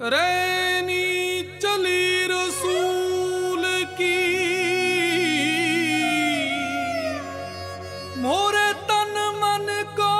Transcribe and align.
रैनी 0.00 1.42
चली 1.62 2.26
रसूल 2.26 3.62
की। 3.98 4.18
मोरे 8.18 8.68
तन 8.90 9.16
मन 9.40 9.66
को 9.98 10.12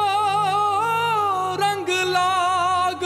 रंग 1.63 1.91
लाग, 2.09 3.05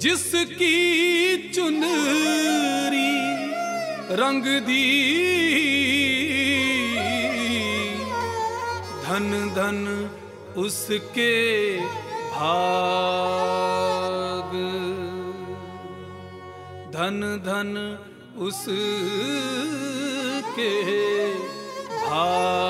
जिसकी 0.00 0.72
चुनरी 1.54 3.12
रंग 4.16 4.44
दी। 4.66 4.86
धन 9.04 9.28
धन 9.56 9.84
उसके 10.56 11.32
भाग। 12.30 13.85
धन 17.44 17.98
उस 18.38 18.64
के 20.58 20.70
भाग। 22.08 22.66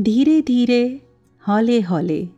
धीरे 0.00 0.40
धीरे 0.42 0.82
हौले 1.42 1.80
हौले 1.80 2.28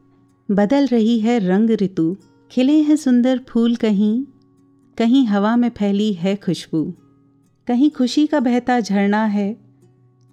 बदल 0.55 0.87
रही 0.87 1.21
है 1.21 1.39
रंग 1.39 1.71
ऋतु। 1.71 2.17
खिले 2.51 2.83
हैं 2.83 2.97
सुंदर 2.97 3.41
फूल 3.49 3.77
कहीं। 3.77 4.25
कहीं 4.99 5.27
हवा 5.27 5.57
में 5.57 5.69
फैली 5.69 6.13
है 6.13 6.37
खुशबू। 6.37 6.95
कहीं 7.69 7.91
खुशी 7.91 8.27
का 8.27 8.41
बहता 8.41 8.81
झरना 8.81 9.25
है। 9.25 9.57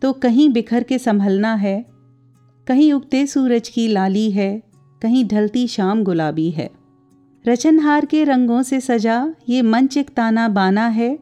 तो 0.01 0.13
कहीं 0.13 0.49
बिखर 0.49 0.83
के 0.83 0.99
संभलना 0.99 1.55
है। 1.55 1.85
कहीं 2.67 2.93
उगते 2.93 3.27
सूरज 3.27 3.69
की 3.69 3.87
लाली 3.87 4.31
है। 4.31 4.63
कहीं 5.01 5.25
ढलती 5.25 5.67
शाम 5.67 6.03
गुलाबी 6.03 6.49
है। 6.49 6.69
रचनहार 7.47 8.05
के 8.05 8.23
रंगों 8.23 8.61
से 8.61 8.81
सजा 8.81 9.33
ये 9.49 9.61
मंच 9.61 9.97
एक 9.97 10.09
ताना 10.09 10.49
बाना 10.49 10.87
है। 10.87 11.19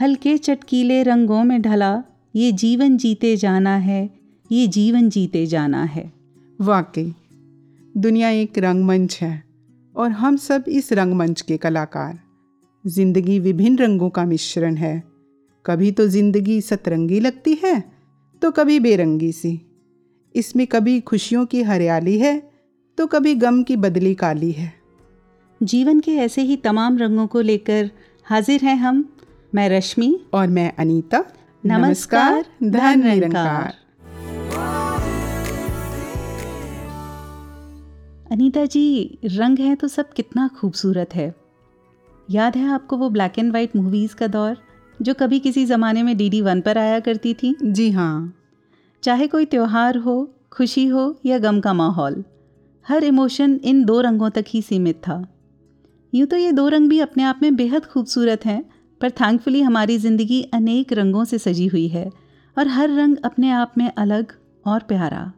हल्के 0.00 0.38
चटकीले 0.38 1.02
रंगों 1.02 1.44
में 1.44 1.62
ढला 1.62 2.02
ये 2.36 2.52
जीवन 2.52 2.96
जीते 2.96 3.36
जाना 3.36 3.76
है। 3.76 4.10
ये 4.52 4.66
जीवन 4.66 5.08
जीते 5.08 5.46
जाना 5.46 5.84
है। 5.84 6.12
वाकई। 6.60 7.14
दुनिया 7.98 8.28
एक 8.30 8.58
रंगमंच 8.58 9.18
है 9.22 9.42
और 9.94 10.10
हम 10.10 10.36
सब 10.36 10.64
इस 10.68 10.92
रंगमंच 10.92 11.40
के 11.40 11.56
कलाकार। 11.56 12.18
ज़िंदगी 12.84 13.38
विभिन्न 13.38 13.78
रंगों 13.78 14.10
का 14.10 14.24
मिश्रण 14.24 14.76
है। 14.76 15.02
कभी 15.64 15.90
तो 15.92 16.06
ज़िंदगी 16.06 16.60
सतरंगी 16.60 17.18
लगती 17.20 17.54
है 17.64 17.82
तो 18.42 18.50
कभी 18.50 18.78
बेरंगी 18.80 19.32
सी। 19.32 19.60
इसमें 20.34 20.66
कभी 20.66 21.00
खुशियों 21.00 21.44
की 21.46 21.62
हरियाली 21.62 22.18
है 22.18 22.38
तो 22.98 23.06
कभी 23.06 23.34
गम 23.36 23.62
की 23.62 23.76
बदली 23.78 24.14
काली 24.14 24.52
है। 24.52 24.72
जीवन 25.60 26.00
के 26.00 26.16
ऐसे 26.18 26.42
ही 26.42 26.56
तमाम 26.58 26.98
रंगों 26.98 27.26
को 27.26 27.40
लेकर 27.40 27.90
हाजिर 28.26 28.64
हैं 28.64 28.76
हम 28.76 29.04
मैं 29.52 29.68
रश्मि। 29.68 30.18
और 30.34 30.46
मैं 30.48 30.72
अनीता। 30.78 31.24
नमस्कार, 31.64 32.44
धन 32.62 33.06
निरंकार। 33.06 33.74
अनीता 38.30 38.64
जी 38.64 39.18
रंग 39.26 39.58
है 39.58 39.74
तो 39.74 39.88
सब 39.88 40.12
कितना 40.12 40.46
खूबसूरत 40.56 41.14
है। 41.14 41.34
याद 42.28 42.56
है 42.56 42.68
आपको 42.68 42.96
वो 42.96 43.08
ब्लैक 43.10 43.38
एंड 43.38 43.52
वाइट 43.52 43.76
मूवीज़ 43.76 44.14
का 44.14 44.26
दौर 44.26 44.56
जो 44.98 45.14
कभी 45.14 45.38
किसी 45.40 45.64
ज़माने 45.66 46.02
में 46.02 46.16
डी 46.16 46.28
डी 46.30 46.40
वन 46.40 46.60
पर 46.60 46.78
आया 46.78 46.98
करती 47.00 47.32
थी? 47.34 47.54
जी 47.62 47.90
हाँ। 47.90 48.34
चाहे 49.02 49.26
कोई 49.26 49.44
त्यौहार 49.44 49.96
हो 49.96 50.16
खुशी 50.52 50.86
हो 50.86 51.14
या 51.26 51.38
गम 51.38 51.60
का 51.60 51.72
माहौल 51.72 52.22
हर 52.86 53.04
इमोशन 53.04 53.58
इन 53.64 53.84
दो 53.84 54.00
रंगों 54.00 54.30
तक 54.30 54.44
ही 54.48 54.62
सीमित 54.62 54.96
था। 54.98 55.24
यूँ 56.12 56.26
तो 56.26 56.36
ये 56.36 56.52
दो 56.52 56.68
रंग 56.68 56.88
भी 56.88 57.00
अपने 57.00 57.22
आप 57.22 57.40
में 57.42 57.54
बेहद 57.56 57.86
खूबसूरत 57.86 58.46
हैं 58.46 58.62
पर 59.00 59.10
थैंकफुली 59.12 59.62
हमारी 59.62 59.98
ज़िंदगी 59.98 60.42
अनेक 60.54 60.92
रंगों 60.92 61.24
से 61.24 61.38
सजी 61.38 61.66
हुई 61.66 61.88
है 61.88 62.08
और 62.56 62.68
हर 62.68 62.90
रंग 62.90 63.16
अपने 63.24 63.50
आप 63.52 63.74
में 63.78 63.90
अलग 63.90 64.32
और 64.66 64.82
प्यारा। 64.88 65.30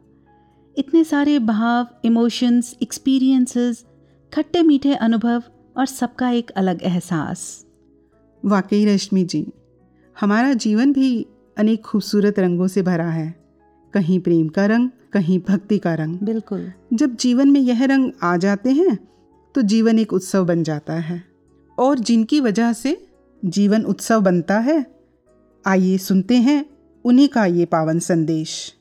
इतने 0.77 1.03
सारे 1.03 1.39
भाव 1.39 1.87
इमोशंस 2.05 2.75
एक्सपीरियंसेस 2.81 3.85
खट्टे 4.33 4.61
मीठे 4.63 4.93
अनुभव 4.95 5.43
और 5.77 5.85
सबका 5.85 6.29
एक 6.29 6.51
अलग 6.51 6.83
एहसास। 6.83 7.65
वाकई 8.45 8.85
रश्मि 8.85 9.23
जी 9.23 9.45
हमारा 10.21 10.53
जीवन 10.53 10.93
भी 10.93 11.25
अनेक 11.57 11.81
खूबसूरत 11.81 12.39
रंगों 12.39 12.67
से 12.67 12.81
भरा 12.81 13.09
है। 13.09 13.33
कहीं 13.93 14.19
प्रेम 14.19 14.47
का 14.47 14.65
रंग 14.65 14.89
कहीं 15.13 15.39
भक्ति 15.39 15.77
का 15.77 15.93
रंग। 15.95 16.19
बिल्कुल। 16.19 16.71
जब 16.93 17.15
जीवन 17.15 17.51
में 17.51 17.61
यह 17.61 17.85
रंग 17.85 18.11
आ 18.23 18.37
जाते 18.37 18.71
हैं 18.71 18.97
तो 19.55 19.61
जीवन 19.61 19.99
एक 19.99 20.13
उत्सव 20.13 20.45
बन 20.45 20.63
जाता 20.63 20.93
है। 20.93 21.23
और 21.77 21.99
जिनकी 21.99 22.39
वजह 22.41 22.73
से 22.73 23.07
जीवन 23.45 23.83
उत्सव 23.83 24.21
बनता 24.21 24.59
है 24.59 24.85
आइए 25.65 25.97
सुनते 25.97 26.35
हैं 26.35 26.65
उन्हीं 27.05 27.27
का 27.27 27.45
ये 27.45 27.65
पावन 27.65 27.99
संदेश। 27.99 28.73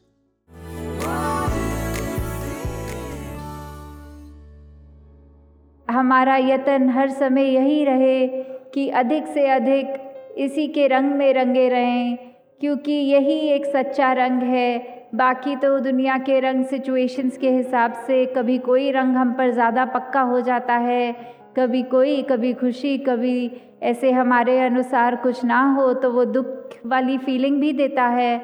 हमारा 5.91 6.37
यत्न 6.37 6.89
हर 6.89 7.11
समय 7.11 7.55
यही 7.55 7.85
रहे 7.85 8.27
कि 8.75 8.89
अधिक 8.91 9.27
से 9.27 9.47
अधिक 9.51 10.35
इसी 10.39 10.67
के 10.69 10.87
रंग 10.89 11.13
में 11.13 11.33
रंगे 11.35 11.69
रहें, 11.69 12.17
क्योंकि 12.61 12.93
यही 12.93 13.39
एक 13.49 13.67
सच्चा 13.67 14.13
रंग 14.13 14.43
है। 14.45 14.99
बाकी 15.15 15.57
तो 15.57 15.79
दुनिया 15.81 16.17
के 16.19 16.39
रंग 16.41 16.65
सिचुएशंस 16.65 17.39
के 17.39 17.51
हिसाब 17.51 17.93
से 18.07 18.25
कभी 18.27 18.59
कोई 18.61 18.91
रंग 18.93 19.17
हम 19.17 19.33
पर 19.33 19.51
ज़्यादा 19.51 19.85
पक्का 19.87 20.21
हो 20.23 20.41
जाता 20.41 20.75
है, 20.77 21.13
कभी 21.57 21.83
कोई, 21.85 22.23
कभी 22.23 22.53
खुशी, 22.55 22.97
कभी 22.99 23.51
ऐसे 23.83 24.11
हमारे 24.13 24.59
अनुसार 24.61 25.17
कुछ 25.17 25.45
ना 25.45 25.61
हो 25.73 25.93
तो 25.95 26.11
वो 26.13 26.25
दुख 26.27 26.75
वाली 26.87 27.19
फीलिंग 27.19 27.61
भी 27.61 27.73
देता 27.73 28.07
है। 28.09 28.39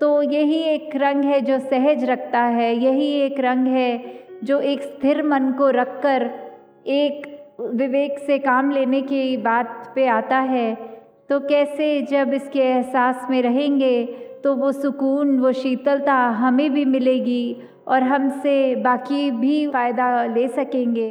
तो 0.00 0.20
यही 0.22 0.60
एक 0.64 0.90
रंग 0.96 1.24
है 1.24 1.40
जो 1.40 1.58
सहज 1.60 2.04
रखता 2.04 2.40
है, 2.40 2.74
यही 2.76 3.10
एक 3.20 3.40
रंग 3.40 3.66
है 3.66 4.18
जो 4.44 4.60
एक 4.62 4.82
स्थिर 4.82 5.22
मन 5.22 5.50
को 5.52 5.70
रखकर 5.70 6.30
एक 6.88 7.26
विवेक 7.74 8.18
से 8.18 8.38
काम 8.38 8.70
लेने 8.70 9.00
की 9.02 9.36
बात 9.36 9.92
पे 9.94 10.06
आता 10.06 10.38
है 10.46 10.74
तो 11.28 11.38
कैसे 11.40 11.90
जब 12.02 12.32
इसके 12.34 12.60
एहसास 12.60 13.26
में 13.30 13.40
रहेंगे 13.42 14.04
तो 14.44 14.54
वो 14.54 14.72
सुकून 14.72 15.38
वो 15.38 15.52
शीतलता 15.52 16.14
हमें 16.38 16.70
भी 16.72 16.84
मिलेगी 16.84 17.56
और 17.88 18.02
हमसे 18.02 18.74
बाकी 18.76 19.30
भी 19.30 19.66
फ़ायदा 19.68 20.24
ले 20.26 20.46
सकेंगे। 20.48 21.08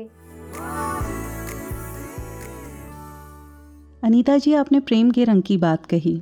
अनीता 4.04 4.38
जी 4.38 4.54
आपने 4.54 4.80
प्रेम 4.80 5.12
के 5.12 5.24
रंग 5.24 5.44
की 5.44 5.58
बात 5.58 5.86
कही 5.86 6.22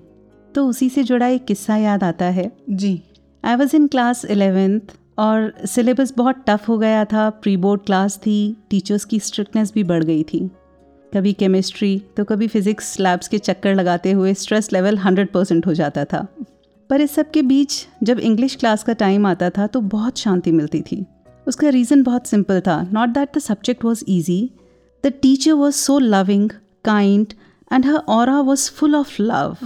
तो 0.56 0.66
उसी 0.68 0.90
से 0.90 1.04
जुड़ा 1.04 1.28
एक 1.28 1.46
किस्सा 1.46 1.76
याद 1.78 2.04
आता 2.04 2.26
है। 2.26 2.52
जी। 2.70 3.02
I 3.44 3.56
was 3.56 3.76
in 3.76 3.88
class 3.88 4.26
eleventh 4.26 4.96
और 5.18 5.54
सिलेबस 5.66 6.14
बहुत 6.18 6.44
टफ 6.48 6.68
हो 6.70 6.78
गया 6.78 7.04
था। 7.06 7.30
प्री 7.30 7.56
बोर्ड 7.58 7.82
क्लास 7.82 8.18
थी 8.18 8.56
टीचर्स 8.70 9.06
की 9.06 9.20
स्ट्रिक्टनेस 9.20 9.72
भी 9.74 9.84
बढ़ 9.84 10.04
गई 10.04 10.24
थी। 10.24 10.50
कभी 11.12 11.34
केमिस्ट्री 11.34 11.98
तो 12.18 12.24
कभी 12.24 12.48
फिज़िक्स 12.48 13.00
लैब्स 13.00 13.28
के 13.28 13.38
चक्कर 13.38 13.76
लगाते 13.76 14.12
हुए 14.12 14.34
स्ट्रेस 14.34 14.72
लेवल 14.74 14.98
हंड्रेड 14.98 15.32
परसेंट 15.32 15.68
हो 15.68 15.74
जाता 15.74 16.06
था। 16.06 16.26
पर 16.90 17.02
इस 17.02 17.12
सब 17.12 17.30
के 17.32 17.42
बीच, 17.42 17.86
जब 18.04 18.20
इंग्लिश 18.20 18.56
क्लास 18.56 18.84
का 18.84 18.94
टाइम 18.94 19.26
आता 19.26 19.50
था 19.50 19.68
तो 19.68 19.82
बहुत 19.82 20.18
शांति 20.18 20.52
मिलती 20.52 20.82
थी। 20.82 21.06
उसका 21.48 21.70
रीज़न 21.70 22.04
बहुत 22.04 22.28
सिंपल 22.28 22.60
था। 22.62 22.82
Not 22.94 23.10
that 23.10 23.38
the 23.38 23.40
subject 23.40 23.86
was 23.86 24.04
easy 24.10 24.50
the 25.04 25.14
teacher 25.22 25.54
was 25.54 25.76
so 25.76 25.98
loving 26.00 26.50
kind 26.86 27.34
and 27.72 27.86
her 27.86 27.96
aura 27.96 28.30
was 28.30 28.70
full 28.72 28.96
of 28.96 29.22
love 29.22 29.58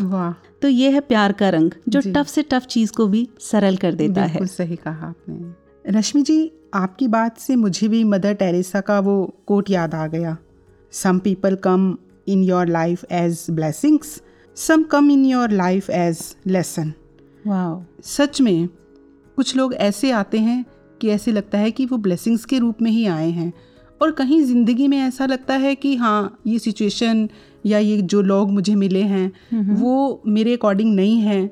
तो 0.62 0.68
ये 0.68 0.90
है 0.90 1.00
प्यार 1.00 1.32
का 1.32 1.50
रंग 1.50 1.72
जो 1.90 2.02
टफ 2.06 2.28
से 2.28 2.44
टफ 2.44 2.66
चीज़ 2.66 2.92
को 2.92 3.08
भी 3.08 3.30
सरल 3.40 3.78
कर 3.78 3.94
देता 3.94 4.24
है। 4.24 4.46
सही 4.46 4.76
कहा 4.76 5.08
आपने। 5.08 5.92
रश्मि 5.92 6.22
जी 6.22 6.52
आपकी 6.74 7.08
बात 7.08 7.38
से 7.38 7.56
मुझे 7.56 7.88
भी 7.88 8.04
मदर 8.04 8.34
टेरेसा 8.34 8.82
का 8.82 9.00
वो 9.00 9.36
कोट 9.48 9.70
याद 9.70 9.96
आ 9.96 10.08
गया। 10.08 10.38
Some 10.92 11.20
people 11.20 11.56
come 11.56 11.98
in 12.28 12.44
your 12.44 12.68
life 12.68 13.06
as 13.12 13.46
blessings 13.50 14.22
some 14.56 14.84
come 14.84 15.12
in 15.12 15.26
your 15.26 15.52
life 15.52 15.90
as 15.90 16.36
lesson 16.48 16.94
वाह 17.48 18.02
सच 18.04 18.42
में 18.42 18.68
कुछ 19.36 19.56
लोग 19.56 19.74
ऐसे 19.74 20.12
आते 20.12 20.40
हैं 20.40 20.66
कि 21.02 21.10
ऐसे 21.10 21.32
लगता 21.32 21.58
है 21.58 21.72
कि 21.72 21.86
वो 21.86 21.98
ब्लेसिंग्स 21.98 22.46
के 22.46 22.60
रूप 22.60 22.82
में 22.82 22.92
ही 22.92 23.06
आए 23.06 23.30
हैं 23.30 23.54
और 24.02 24.12
कहीं 24.12 24.42
ज़िंदगी 24.44 24.88
में 24.88 24.98
ऐसा 24.98 25.26
लगता 25.26 25.54
है 25.54 25.76
कि 25.76 25.96
हाँ 25.96 26.40
ये 26.48 26.60
सिचुएशन 26.60 27.30
या 27.66 27.80
ये 27.80 28.02
जो 28.04 28.22
लोग 28.22 28.52
मुझे 28.52 28.76
मिले 28.76 29.02
हैं 29.04 29.76
वो 29.76 30.22
मेरे 30.28 30.54
अकॉर्डिंग 30.54 30.94
नहीं 30.96 31.20
हैं 31.20 31.50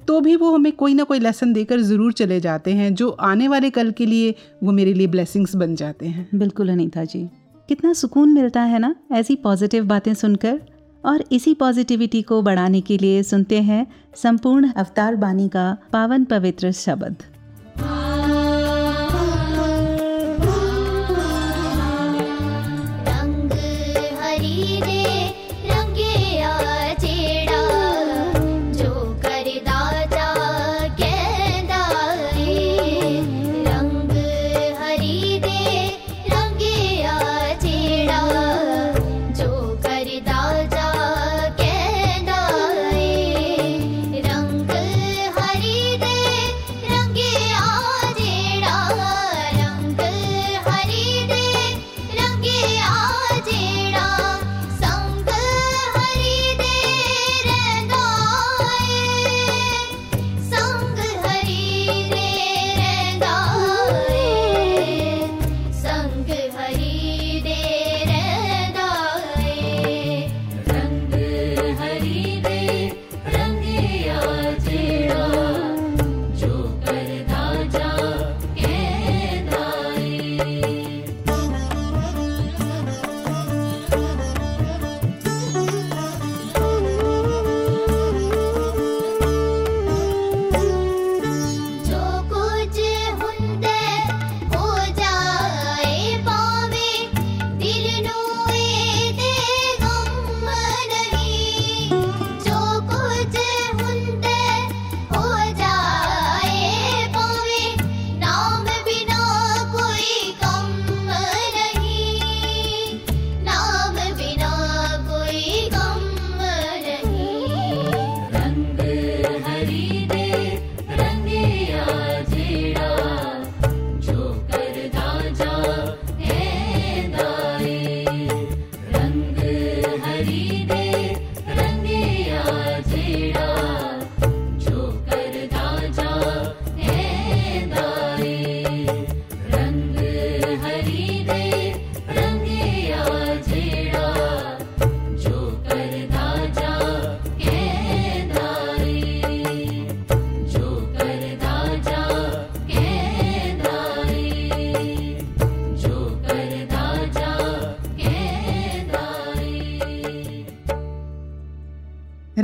तो 0.00 0.20
भी 0.20 0.34
वो 0.36 0.50
हमें 0.50 0.70
कोई 0.72 0.94
ना 0.94 1.04
कोई 1.04 1.18
लेसन 1.18 1.52
देकर 1.52 1.80
ज़रूर 1.82 2.12
चले 2.12 2.40
जाते 2.40 2.72
हैं 2.72 2.94
जो 2.94 3.08
आने 3.22 3.48
वाले 3.48 3.70
कल 3.70 3.90
के 3.90 4.06
लिए 4.06 4.34
वो 4.62 4.72
मेरे 4.72 4.92
लिए 4.94 5.06
ब्लेसिंग्स 5.06 5.54
बन 5.56 5.74
जाते 5.74 6.06
हैं। 6.06 6.28
बिल्कुल 6.34 6.68
अनीता 6.68 7.04
जी। 7.04 7.24
कितना 7.68 7.92
सुकून 7.92 8.32
मिलता 8.32 8.62
है 8.62 8.78
ना 8.78 8.94
ऐसी 9.12 9.36
पॉजिटिव 9.36 9.84
बातें 9.84 10.12
सुनकर। 10.14 10.60
और 11.04 11.24
इसी 11.32 11.54
पॉजिटिविटी 11.54 12.20
को 12.22 12.40
बढ़ाने 12.42 12.80
के 12.80 12.96
लिए 12.98 13.22
सुनते 13.22 13.60
हैं 13.62 13.86
संपूर्ण 14.16 14.70
अवतार 14.72 15.16
बानी 15.16 15.48
का 15.48 15.76
पावन 15.92 16.24
पवित्र 16.24 16.70
शब्द। 16.72 17.22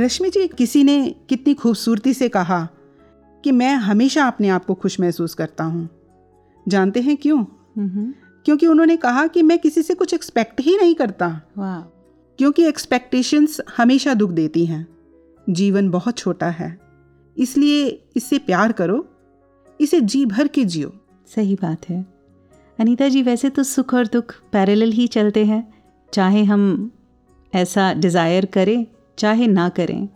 रश्मि 0.01 0.29
जी 0.29 0.47
किसी 0.47 0.83
ने 0.83 1.15
कितनी 1.29 1.53
खूबसूरती 1.53 2.13
से 2.13 2.29
कहा 2.29 2.67
कि 3.43 3.51
मैं 3.51 3.73
हमेशा 3.75 4.27
अपने 4.27 4.49
आप 4.49 4.65
को 4.65 4.73
खुश 4.73 4.99
महसूस 4.99 5.33
करता 5.33 5.63
हूँ। 5.63 5.89
जानते 6.67 7.01
हैं 7.01 7.17
क्यों? 7.17 7.43
क्योंकि 8.45 8.67
उन्होंने 8.67 8.95
कहा 8.97 9.25
कि 9.27 9.41
मैं 9.43 9.57
किसी 9.59 9.81
से 9.81 9.93
कुछ 9.93 10.13
एक्सपेक्ट 10.13 10.61
ही 10.61 10.77
नहीं 10.77 10.95
करता। 10.95 11.29
क्योंकि 11.57 12.63
एक्सपेक्टेशंस 12.63 13.59
हमेशा 13.77 14.13
दुख 14.13 14.31
देती 14.31 14.65
हैं। 14.65 14.87
जीवन 15.49 15.89
बहुत 15.89 16.17
छोटा 16.17 16.49
है। 16.49 16.77
इसलिए 17.37 17.87
इससे 18.15 18.37
प्यार 18.37 18.71
करो 18.71 19.07
इसे 19.79 20.01
जी 20.01 20.25
भर 20.25 20.47
के 20.47 20.65
जियो। 20.65 20.93
सही 21.35 21.55
बात 21.55 21.89
है। 21.89 22.05
अनीता 22.79 23.07
जी 23.09 23.21
वैसे 23.21 23.49
तो 23.49 23.63
सुख 23.63 23.93
और 23.93 24.07
दुख 24.07 24.33
पैरेलल 24.51 24.91
ही 24.91 25.07
चलते 25.07 25.45
हैं। 25.45 25.61
चाहे 26.13 26.43
हम 26.43 26.91
ऐसा 27.53 27.93
डिज़ायर 27.93 28.45
करें 28.45 28.85
चाहे 29.21 29.47
ना 29.47 29.69
करें। 29.69 30.07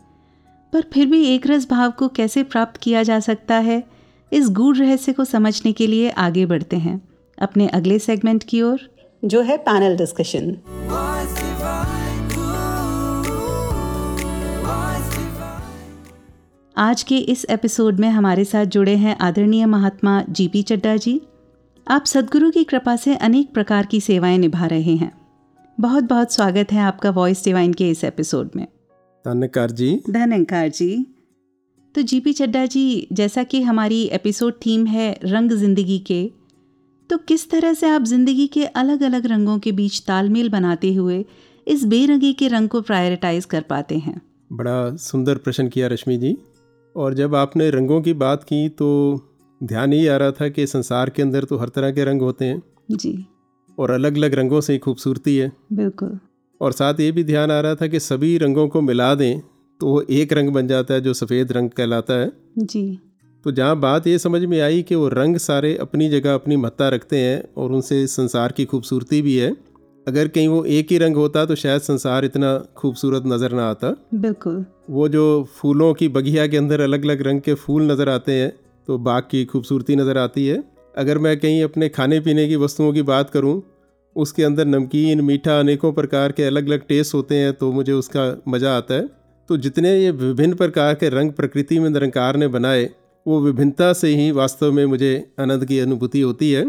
पर 0.72 0.80
फिर 0.92 1.06
भी 1.06 1.26
एक 1.26 1.46
रस 1.46 1.70
भाव 1.70 1.90
को 1.90 2.08
कैसे 2.08 2.42
प्राप्त 2.42 2.76
किया 2.76 3.02
जा 3.02 3.20
सकता 3.20 3.54
है 3.54 3.84
इस 4.32 4.48
गूढ़ 4.48 4.76
रहस्य 4.76 5.12
को 5.12 5.24
समझने 5.24 5.72
के 5.72 5.86
लिए 5.86 6.10
आगे 6.10 6.46
बढ़ते 6.46 6.76
हैं। 6.76 7.08
अपने 7.38 7.68
अगले 7.68 7.98
सेगमेंट 7.98 8.42
की 8.42 8.62
ओर। 8.62 8.80
जो 9.24 9.40
है 9.40 9.56
पैनल 9.56 9.96
डिस्कशन. 9.96 10.56
आज 16.76 17.02
के 17.02 17.18
इस 17.18 17.46
एपिसोड 17.50 18.00
में 18.00 18.10
हमारे 18.10 18.44
साथ 18.44 18.64
जुड़े 18.64 18.96
हैं 18.96 19.18
आदरणीय 19.18 19.66
महात्मा 19.66 20.24
जीपी 20.30 20.62
चड्डा 20.62 20.96
जी। 20.96 21.20
आप 21.88 22.04
सदगुरु 22.04 22.50
की 22.50 22.64
कृपा 22.64 22.96
से 22.96 23.16
अनेक 23.16 23.52
प्रकार 23.52 23.86
की 23.86 24.00
सेवाएँ 24.00 24.38
निभा 24.38 24.66
रहे 24.66 24.96
हैं। 24.96 25.12
बहुत 25.80 26.04
बहुत 26.04 26.32
स्वागत 26.32 26.72
है 26.72 26.80
आपका 26.80 27.10
वॉइस 27.10 27.44
डिवाइन 27.44 27.72
के 27.72 27.90
इस 27.90 28.04
एपिसोड 28.04 28.50
में। 28.56 28.66
धन्यकार 29.26 29.70
जी। 29.70 29.94
धन्यकार 30.10 30.68
जी। 30.68 31.06
तो 31.94 32.02
जीपी 32.02 32.32
चड्डा 32.32 32.64
जी 32.66 33.08
जैसा 33.12 33.42
कि 33.42 33.60
हमारी 33.62 34.02
एपिसोड 34.04 34.54
थीम 34.66 34.86
है 34.86 35.18
रंग 35.24 35.52
ज़िंदगी 35.52 35.98
के 35.98 36.24
तो 37.10 37.16
किस 37.18 37.48
तरह 37.50 37.74
से 37.74 37.88
आप 37.88 38.02
ज़िंदगी 38.02 38.46
के 38.46 38.64
अलग 38.64 39.02
अलग 39.02 39.26
रंगों 39.26 39.58
के 39.58 39.72
बीच 39.72 40.02
तालमेल 40.06 40.48
बनाते 40.48 40.92
हुए 40.94 41.24
इस 41.66 41.84
बेरंगी 41.84 42.32
के 42.32 42.48
रंग 42.48 42.68
को 42.68 42.80
प्रायोरिटाइज 42.80 43.44
कर 43.44 43.60
पाते 43.60 43.98
हैं? 43.98 44.20
बड़ा 44.52 44.96
सुंदर 44.96 45.36
प्रश्न 45.36 45.68
किया 45.68 45.86
रश्मि 45.86 46.16
जी। 46.16 46.36
और 46.96 47.14
जब 47.14 47.34
आपने 47.34 47.70
रंगों 47.70 48.00
की 48.02 48.12
बात 48.14 48.44
की 48.44 48.68
तो 48.68 48.88
ध्यान 49.60 49.92
ही 49.92 50.06
आ 50.06 50.16
रहा 50.16 50.30
था 50.30 50.48
कि 50.48 50.66
संसार 50.66 51.10
के 51.10 51.22
अंदर 51.22 51.44
तो 51.44 51.58
हर 51.58 51.68
तरह 51.68 51.90
के 51.90 52.04
रंग 52.04 52.22
होते 52.22 52.44
हैं। 52.44 52.62
जी। 52.90 53.26
और 53.78 53.90
अलग 53.90 54.16
अलग 54.16 54.34
रंगों 54.34 54.60
से 54.60 54.72
ही 54.72 54.78
खूबसूरती 54.78 55.36
है। 55.36 55.52
बिल्कुल। 55.72 56.18
और 56.60 56.72
साथ 56.72 57.00
ये 57.00 57.10
भी 57.12 57.24
ध्यान 57.24 57.50
आ 57.50 57.60
रहा 57.60 57.74
था 57.74 57.86
कि 57.86 58.00
सभी 58.00 58.36
रंगों 58.38 58.66
को 58.68 58.80
मिला 58.82 59.14
दें 59.14 59.40
तो 59.80 59.86
वो 59.86 60.00
एक 60.10 60.32
रंग 60.32 60.50
बन 60.50 60.68
जाता 60.68 60.94
है 60.94 61.00
जो 61.00 61.14
सफ़ेद 61.14 61.52
रंग 61.52 61.70
कहलाता 61.70 62.14
है। 62.14 62.30
जी। 62.58 62.98
तो 63.44 63.52
जहाँ 63.52 63.78
बात 63.80 64.06
ये 64.06 64.18
समझ 64.18 64.42
में 64.42 64.60
आई 64.60 64.82
कि 64.82 64.94
वो 64.94 65.08
रंग 65.10 65.36
सारे 65.38 65.74
अपनी 65.76 66.08
जगह 66.08 66.34
अपनी 66.34 66.56
महत्ता 66.56 66.88
रखते 66.88 67.18
हैं 67.18 67.42
और 67.56 67.72
उनसे 67.72 68.06
संसार 68.08 68.52
की 68.52 68.64
खूबसूरती 68.64 69.20
भी 69.22 69.36
है 69.36 69.50
अगर 70.06 70.28
कहीं 70.28 70.48
वो 70.48 70.64
एक 70.66 70.90
ही 70.90 70.98
रंग 70.98 71.16
होता 71.16 71.44
तो 71.46 71.54
शायद 71.56 71.80
संसार 71.82 72.24
इतना 72.24 72.56
खूबसूरत 72.76 73.22
नज़र 73.26 73.52
ना 73.52 73.68
आता। 73.70 73.94
बिल्कुल। 74.14 74.64
वो 74.90 75.08
जो 75.08 75.48
फूलों 75.56 75.92
की 75.94 76.08
बगिया 76.08 76.46
के 76.46 76.56
अंदर 76.56 76.80
अलग 76.80 77.04
अलग 77.04 77.22
रंग 77.22 77.40
के 77.40 77.54
फूल 77.56 77.90
नज़र 77.90 78.08
आते 78.08 78.32
हैं 78.32 78.52
तो 78.88 78.98
बाग 79.00 79.22
की 79.22 79.44
खूबसूरती 79.44 79.96
नज़र 79.96 80.18
आती 80.18 80.46
है। 80.46 80.62
अगर 80.94 81.18
मैं 81.18 81.38
कहीं 81.38 81.62
अपने 81.64 81.88
खाने 81.88 82.20
पीने 82.20 82.46
की 82.48 82.56
वस्तुओं 82.56 82.92
की 82.92 83.02
बात 83.04 83.30
करूँ 83.30 83.60
उसके 84.16 84.44
अंदर 84.44 84.64
नमकीन, 84.66 85.20
मीठा 85.20 85.58
अनेकों 85.60 85.92
प्रकार 85.92 86.32
के 86.32 86.44
अलग 86.44 86.68
अलग 86.68 86.86
टेस्ट 86.88 87.14
होते 87.14 87.34
हैं 87.34 87.52
तो 87.54 87.70
मुझे 87.72 87.92
उसका 87.94 88.24
मज़ा 88.48 88.76
आता 88.76 88.94
है। 88.94 89.08
तो 89.48 89.56
जितने 89.58 89.94
ये 89.94 90.10
विभिन्न 90.12 90.54
प्रकार 90.56 90.94
के 90.94 91.08
रंग 91.10 91.32
प्रकृति 91.32 91.78
में 91.78 91.88
निरंकार 91.90 92.36
ने 92.36 92.48
बनाए, 92.48 92.88
वो 93.26 93.40
विभिन्नता 93.40 93.92
से 93.92 94.14
ही 94.14 94.30
वास्तव 94.32 94.72
में 94.72 94.84
मुझे 94.86 95.12
आनंद 95.40 95.64
की 95.64 95.78
अनुभूति 95.80 96.20
होती 96.20 96.50
है। 96.52 96.64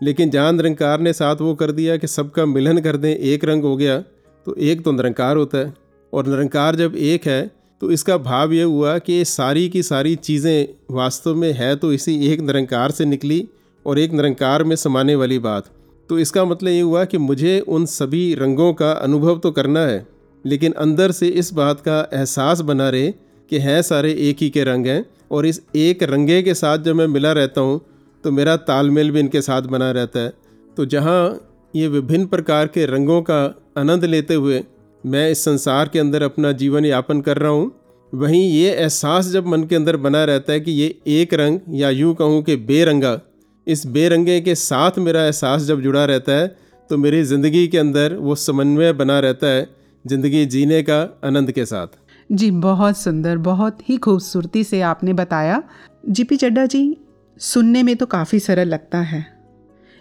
लेकिन 0.00 0.30
जहाँ 0.30 0.52
निरंकार 0.52 1.00
ने 1.00 1.12
साथ 1.12 1.40
वो 1.40 1.54
कर 1.54 1.72
दिया 1.72 1.96
कि 1.96 2.06
सबका 2.08 2.46
मिलन 2.46 2.80
कर 2.80 2.96
दें, 2.96 3.10
एक 3.10 3.44
रंग 3.44 3.64
हो 3.64 3.76
गया 3.76 3.98
तो 4.46 4.54
एक 4.56 4.84
तो 4.84 4.92
निरंकार 4.92 5.36
होता 5.36 5.58
है। 5.58 5.74
और 6.12 6.26
निरंकार 6.26 6.76
जब 6.76 6.96
एक 6.96 7.26
है 7.26 7.50
तो 7.82 7.90
इसका 7.90 8.16
भाव 8.20 8.52
ये 8.52 8.62
हुआ 8.62 8.96
कि 9.00 9.24
सारी 9.24 9.68
की 9.68 9.82
सारी 9.82 10.14
चीज़ें 10.16 10.68
वास्तव 10.90 11.34
में 11.34 11.52
है 11.52 11.74
तो 11.76 11.92
इसी 11.92 12.14
एक 12.26 12.40
निरंकार 12.40 12.90
से 12.90 13.04
निकली 13.04 13.46
और 13.86 13.98
एक 13.98 14.12
निरंकार 14.12 14.64
में 14.64 14.74
समाने 14.76 15.14
वाली 15.14 15.38
बात। 15.40 15.70
तो 16.10 16.18
इसका 16.18 16.44
मतलब 16.44 16.68
ये 16.68 16.80
हुआ 16.80 17.04
कि 17.04 17.18
मुझे 17.18 17.58
उन 17.60 17.86
सभी 17.86 18.34
रंगों 18.34 18.72
का 18.74 18.90
अनुभव 18.92 19.38
तो 19.38 19.50
करना 19.50 19.80
है, 19.80 20.06
लेकिन 20.44 20.72
अंदर 20.74 21.10
से 21.10 21.28
इस 21.28 21.52
बात 21.52 21.80
का 21.80 21.98
एहसास 22.14 22.60
बना 22.62 22.88
रहे 22.88 23.10
कि 23.50 23.58
हैं 23.58 23.80
सारे 23.82 24.12
एक 24.20 24.36
ही 24.40 24.48
के 24.50 24.64
रंग 24.64 24.86
हैं 24.86 25.04
और 25.30 25.46
इस 25.46 25.60
एक 25.76 26.02
रंगे 26.02 26.42
के 26.42 26.54
साथ 26.54 26.78
जब 26.78 26.96
मैं 26.96 27.06
मिला 27.06 27.32
रहता 27.32 27.60
हूँ 27.60 27.80
तो 28.24 28.30
मेरा 28.30 28.56
तालमेल 28.62 29.10
भी 29.10 29.20
इनके 29.20 29.40
साथ 29.42 29.62
बना 29.62 29.90
रहता 29.90 30.20
है। 30.20 30.32
तो 30.76 30.84
जहाँ 30.86 31.48
ये 31.74 31.88
विभिन्न 31.88 32.26
प्रकार 32.26 32.66
के 32.66 32.86
रंगों 32.86 33.20
का 33.22 33.42
आनंद 33.78 34.04
लेते 34.04 34.34
हुए 34.34 34.62
मैं 35.04 35.30
इस 35.30 35.44
संसार 35.44 35.88
के 35.88 35.98
अंदर 35.98 36.22
अपना 36.22 36.52
जीवन 36.52 36.84
यापन 36.84 37.20
कर 37.20 37.38
रहा 37.38 37.50
हूँ, 37.50 37.70
वहीं 38.12 38.42
ये 38.42 38.70
एहसास 38.70 39.28
जब 39.28 39.46
मन 39.46 39.64
के 39.64 39.76
अंदर 39.76 39.96
बना 39.96 40.24
रहता 40.24 40.52
है 40.52 40.60
कि 40.60 40.72
ये 40.72 40.94
एक 41.08 41.34
रंग 41.34 41.60
या 41.70 41.90
यूँ 41.90 42.14
कहूँ 42.14 42.42
कि 42.42 42.56
बेरंगा 42.58 43.20
इस 43.66 43.86
बेरंगे 43.86 44.40
के 44.40 44.54
साथ 44.54 44.98
मेरा 44.98 45.24
एहसास 45.24 45.62
जब 45.62 45.80
जुड़ा 45.82 46.04
रहता 46.04 46.32
है 46.32 46.46
तो 46.90 46.96
मेरी 46.98 47.22
ज़िंदगी 47.24 47.66
के 47.68 47.78
अंदर 47.78 48.14
वो 48.16 48.34
समन्वय 48.36 48.92
बना 48.92 49.18
रहता 49.20 49.46
है, 49.46 49.68
ज़िंदगी 50.04 50.44
जीने 50.46 50.82
का 50.82 50.98
आनंद 51.24 51.52
के 51.52 51.64
साथ। 51.66 51.86
जी, 52.30 52.50
बहुत 52.50 52.98
सुंदर, 52.98 53.36
बहुत 53.38 53.78
ही 53.88 53.96
खूबसूरती 53.98 54.64
से 54.64 54.80
आपने 54.82 55.12
बताया। 55.14 55.62
जीपी 56.08 56.36
चड्डा 56.36 56.66
जी, 56.66 56.96
सुनने 57.40 57.82
में 57.82 57.94
तो 57.96 58.06
काफ़ी 58.08 58.40
सरल 58.40 58.68
लगता 58.68 58.98
है, 59.00 59.24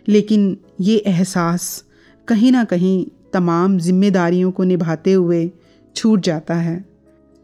लेकिन 0.07 0.57
ये 0.81 0.97
एहसास 0.97 1.83
कहीं 2.27 2.51
ना 2.51 2.63
कहीं 2.65 3.05
तमाम 3.33 3.77
जिम्मेदारियों 3.79 4.51
को 4.51 4.63
निभाते 4.63 5.13
हुए 5.13 5.49
छूट 5.95 6.19
जाता 6.21 6.55
है। 6.55 6.83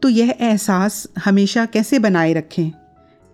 तो 0.02 0.08
यह 0.08 0.34
एहसास 0.40 1.06
हमेशा 1.24 1.64
कैसे 1.66 1.98
बनाए 1.98 2.32
रखें? 2.34 2.70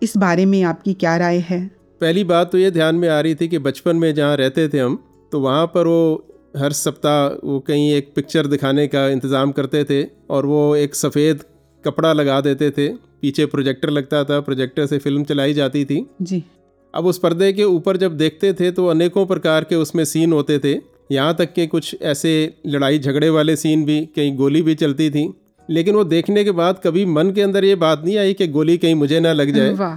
इस 0.01 0.17
बारे 0.17 0.45
में 0.45 0.61
आपकी 0.63 0.93
क्या 0.95 1.15
राय 1.17 1.39
है? 1.39 1.69
पहली 2.01 2.23
बात 2.23 2.51
तो 2.51 2.57
ये 2.57 2.71
ध्यान 2.71 2.95
में 2.95 3.07
आ 3.09 3.19
रही 3.19 3.35
थी 3.35 3.47
कि 3.47 3.59
बचपन 3.59 3.95
में 3.95 4.13
जहाँ 4.15 4.35
रहते 4.37 4.67
थे 4.69 4.79
हम 4.79 4.97
तो 5.31 5.39
वहाँ 5.39 5.65
पर 5.67 5.87
वो 5.87 6.25
हर 6.57 6.71
सप्ताह 6.73 7.27
वो 7.43 7.59
कहीं 7.59 7.91
एक 7.93 8.11
पिक्चर 8.15 8.47
दिखाने 8.47 8.87
का 8.87 9.07
इंतज़ाम 9.09 9.51
करते 9.51 9.83
थे 9.83 10.03
और 10.29 10.45
वो 10.45 10.75
एक 10.75 10.95
सफ़ेद 10.95 11.43
कपड़ा 11.83 12.11
लगा 12.13 12.39
देते 12.41 12.69
थे। 12.71 12.87
पीछे 13.21 13.45
प्रोजेक्टर 13.45 13.89
लगता 13.89 14.23
था 14.23 14.39
प्रोजेक्टर 14.39 14.85
से 14.85 14.97
फ़िल्म 14.97 15.23
चलाई 15.23 15.53
जाती 15.53 15.83
थी। 15.85 16.05
जी। 16.21 16.43
अब 16.93 17.05
उस 17.05 17.19
पर्दे 17.19 17.51
के 17.53 17.63
ऊपर 17.63 17.97
जब 17.97 18.17
देखते 18.17 18.53
थे 18.53 18.71
तो 18.71 18.87
अनेकों 18.87 19.25
प्रकार 19.25 19.63
के 19.63 19.75
उसमें 19.75 20.03
सीन 20.05 20.33
होते 20.33 20.59
थे। 20.59 20.73
यहाँ 21.11 21.35
तक 21.35 21.53
के 21.53 21.67
कुछ 21.67 21.95
ऐसे 22.03 22.33
लड़ाई 22.67 22.99
झगड़े 22.99 23.29
वाले 23.29 23.55
सीन 23.55 23.85
भी 23.85 23.99
कहीं 24.15 24.35
गोली 24.37 24.61
भी 24.61 24.75
चलती 24.75 25.09
थी। 25.09 25.29
लेकिन 25.69 25.95
वो 25.95 26.03
देखने 26.03 26.43
के 26.43 26.51
बाद 26.53 26.79
कभी 26.83 27.05
मन 27.05 27.31
के 27.31 27.41
अंदर 27.41 27.65
ये 27.65 27.75
बात 27.77 28.03
नहीं 28.05 28.17
आई 28.17 28.33
कि 28.33 28.47
गोली 28.47 28.77
कहीं 28.77 28.95
मुझे 28.95 29.19
ना 29.19 29.33
लग 29.33 29.51
जाए। 29.51 29.73
वाह। 29.73 29.95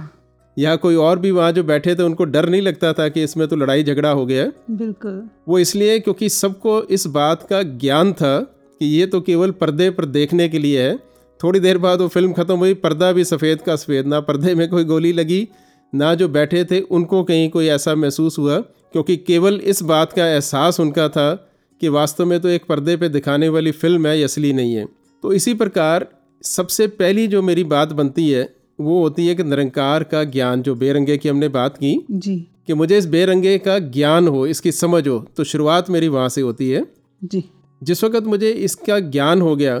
या 0.59 0.75
कोई 0.75 0.95
और 0.97 1.19
भी 1.19 1.31
वहाँ 1.31 1.51
जो 1.51 1.63
बैठे 1.63 1.95
थे 1.95 2.03
उनको 2.03 2.25
डर 2.25 2.49
नहीं 2.49 2.61
लगता 2.61 2.93
था 2.93 3.07
कि 3.09 3.23
इसमें 3.23 3.47
तो 3.47 3.55
लड़ाई 3.55 3.83
झगड़ा 3.83 4.09
हो 4.11 4.25
गया 4.25 4.43
है। 4.43 4.51
बिल्कुल। 4.71 5.21
वो 5.47 5.59
इसलिए 5.59 5.99
क्योंकि 5.99 6.29
सबको 6.29 6.81
इस 6.83 7.05
बात 7.07 7.43
का 7.43 7.61
ज्ञान 7.63 8.13
था 8.13 8.39
कि 8.81 8.85
ये 8.85 9.05
तो 9.05 9.21
केवल 9.21 9.51
पर्दे 9.51 9.89
पर 9.89 10.05
देखने 10.07 10.49
के 10.49 10.59
लिए 10.59 10.81
है। 10.81 10.97
थोड़ी 11.39 11.59
देर 11.59 11.77
बाद 11.77 12.01
वो 12.01 12.07
फ़िल्म 12.07 12.33
ख़त्म 12.33 12.55
हुई 12.55 12.73
पर्दा 12.75 13.11
भी 13.11 13.23
सफ़ेद 13.23 13.61
का 13.61 13.75
सफ़ेद 13.75 14.07
ना 14.07 14.19
पर्दे 14.21 14.55
में 14.55 14.67
कोई 14.69 14.83
गोली 14.83 15.11
लगी 15.13 15.47
ना 15.93 16.13
जो 16.15 16.27
बैठे 16.29 16.63
थे 16.65 16.79
उनको 16.81 17.23
कहीं 17.23 17.49
कोई 17.49 17.67
ऐसा 17.67 17.95
महसूस 17.95 18.37
हुआ 18.39 18.57
क्योंकि 18.93 19.17
केवल 19.17 19.59
इस 19.63 19.81
बात 19.83 20.13
का 20.13 20.27
एहसास 20.27 20.79
उनका 20.79 21.07
था 21.09 21.33
कि 21.81 21.89
वास्तव 21.89 22.25
में 22.25 22.39
तो 22.39 22.49
एक 22.49 22.65
पर्दे 22.69 22.95
पे 22.97 23.09
दिखाने 23.09 23.49
वाली 23.49 23.71
फ़िल्म 23.71 24.07
है 24.07 24.23
असली 24.23 24.53
नहीं 24.53 24.75
है। 24.75 24.85
तो 25.23 25.33
इसी 25.33 25.53
प्रकार 25.53 26.07
सबसे 26.43 26.87
पहली 26.87 27.27
जो 27.27 27.41
मेरी 27.41 27.63
बात 27.63 27.93
बनती 27.93 28.29
है 28.29 28.47
वो 28.79 29.01
होती 29.01 29.27
है 29.27 29.35
कि 29.35 29.43
निरंकार 29.43 30.03
का 30.03 30.23
ज्ञान 30.23 30.61
जो 30.61 30.75
बेरंगे 30.75 31.17
की 31.17 31.29
हमने 31.29 31.47
बात 31.47 31.77
की 31.77 31.97
जी। 32.11 32.37
कि 32.67 32.73
मुझे 32.73 32.97
इस 32.97 33.05
बेरंगे 33.05 33.57
का 33.57 33.77
ज्ञान 33.79 34.27
हो 34.27 34.45
इसकी 34.47 34.71
समझ 34.71 35.07
हो 35.07 35.17
तो 35.37 35.43
शुरुआत 35.43 35.89
मेरी 35.89 36.07
वहाँ 36.07 36.29
से 36.29 36.41
होती 36.41 36.69
है। 36.69 36.85
जी। 37.23 37.43
जिस 37.81 38.03
वक्त 38.03 38.23
मुझे 38.25 38.49
इसका 38.49 38.99
ज्ञान 38.99 39.41
हो 39.41 39.55
गया 39.55 39.79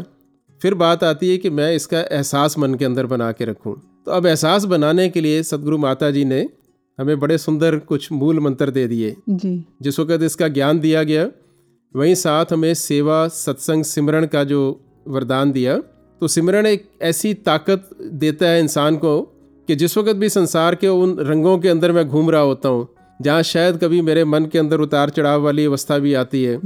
फिर 0.61 0.73
बात 0.73 1.03
आती 1.03 1.29
है 1.29 1.37
कि 1.37 1.49
मैं 1.49 1.73
इसका 1.75 1.99
एहसास 2.01 2.57
मन 2.59 2.73
के 2.75 2.85
अंदर 2.85 3.05
बना 3.05 3.31
के 3.31 3.45
रखूँ। 3.45 3.75
तो 4.05 4.11
अब 4.11 4.25
एहसास 4.25 4.63
बनाने 4.65 5.09
के 5.09 5.21
लिए 5.21 5.43
सदगुरु 5.43 5.77
माता 5.77 6.11
जी 6.11 6.25
ने 6.25 6.47
हमें 6.99 7.19
बड़े 7.19 7.37
सुंदर 7.37 7.77
कुछ 7.77 8.11
मूल 8.11 8.39
मंत्र 8.39 8.69
दे 8.69 8.87
दिए। 8.87 9.15
जी। 9.29 9.65
जिस 9.81 9.99
वक्त 9.99 10.23
इसका 10.23 10.47
ज्ञान 10.47 10.79
दिया 10.79 11.03
गया 11.03 11.27
वहीं 11.95 12.15
साथ 12.15 12.45
हमें 12.53 12.73
सेवा 12.73 13.27
सत्संग 13.27 13.83
सिमरण 13.83 14.25
का 14.25 14.43
जो 14.43 14.59
वरदान 15.07 15.51
दिया 15.51 15.77
तो 16.21 16.27
सिमरण 16.27 16.65
एक 16.65 16.89
ऐसी 17.01 17.33
ताकत 17.33 17.89
देता 18.01 18.45
है 18.45 18.59
इंसान 18.59 18.95
को 18.97 19.21
कि 19.67 19.75
जिस 19.75 19.97
वक्त 19.97 20.15
भी 20.15 20.29
संसार 20.29 20.75
के 20.75 20.87
उन 20.87 21.17
रंगों 21.19 21.57
के 21.59 21.69
अंदर 21.69 21.91
मैं 21.91 22.07
घूम 22.07 22.29
रहा 22.29 22.41
होता 22.41 22.69
हूँ 22.69 22.87
जहाँ 23.21 23.43
शायद 23.43 23.77
कभी 23.77 24.01
मेरे 24.01 24.23
मन 24.25 24.45
के 24.45 24.59
अंदर 24.59 24.79
उतार 24.79 25.09
चढ़ाव 25.09 25.41
वाली 25.41 25.65
अवस्था 25.65 25.97
भी 25.97 26.13
आती 26.13 26.43
है 26.43 26.59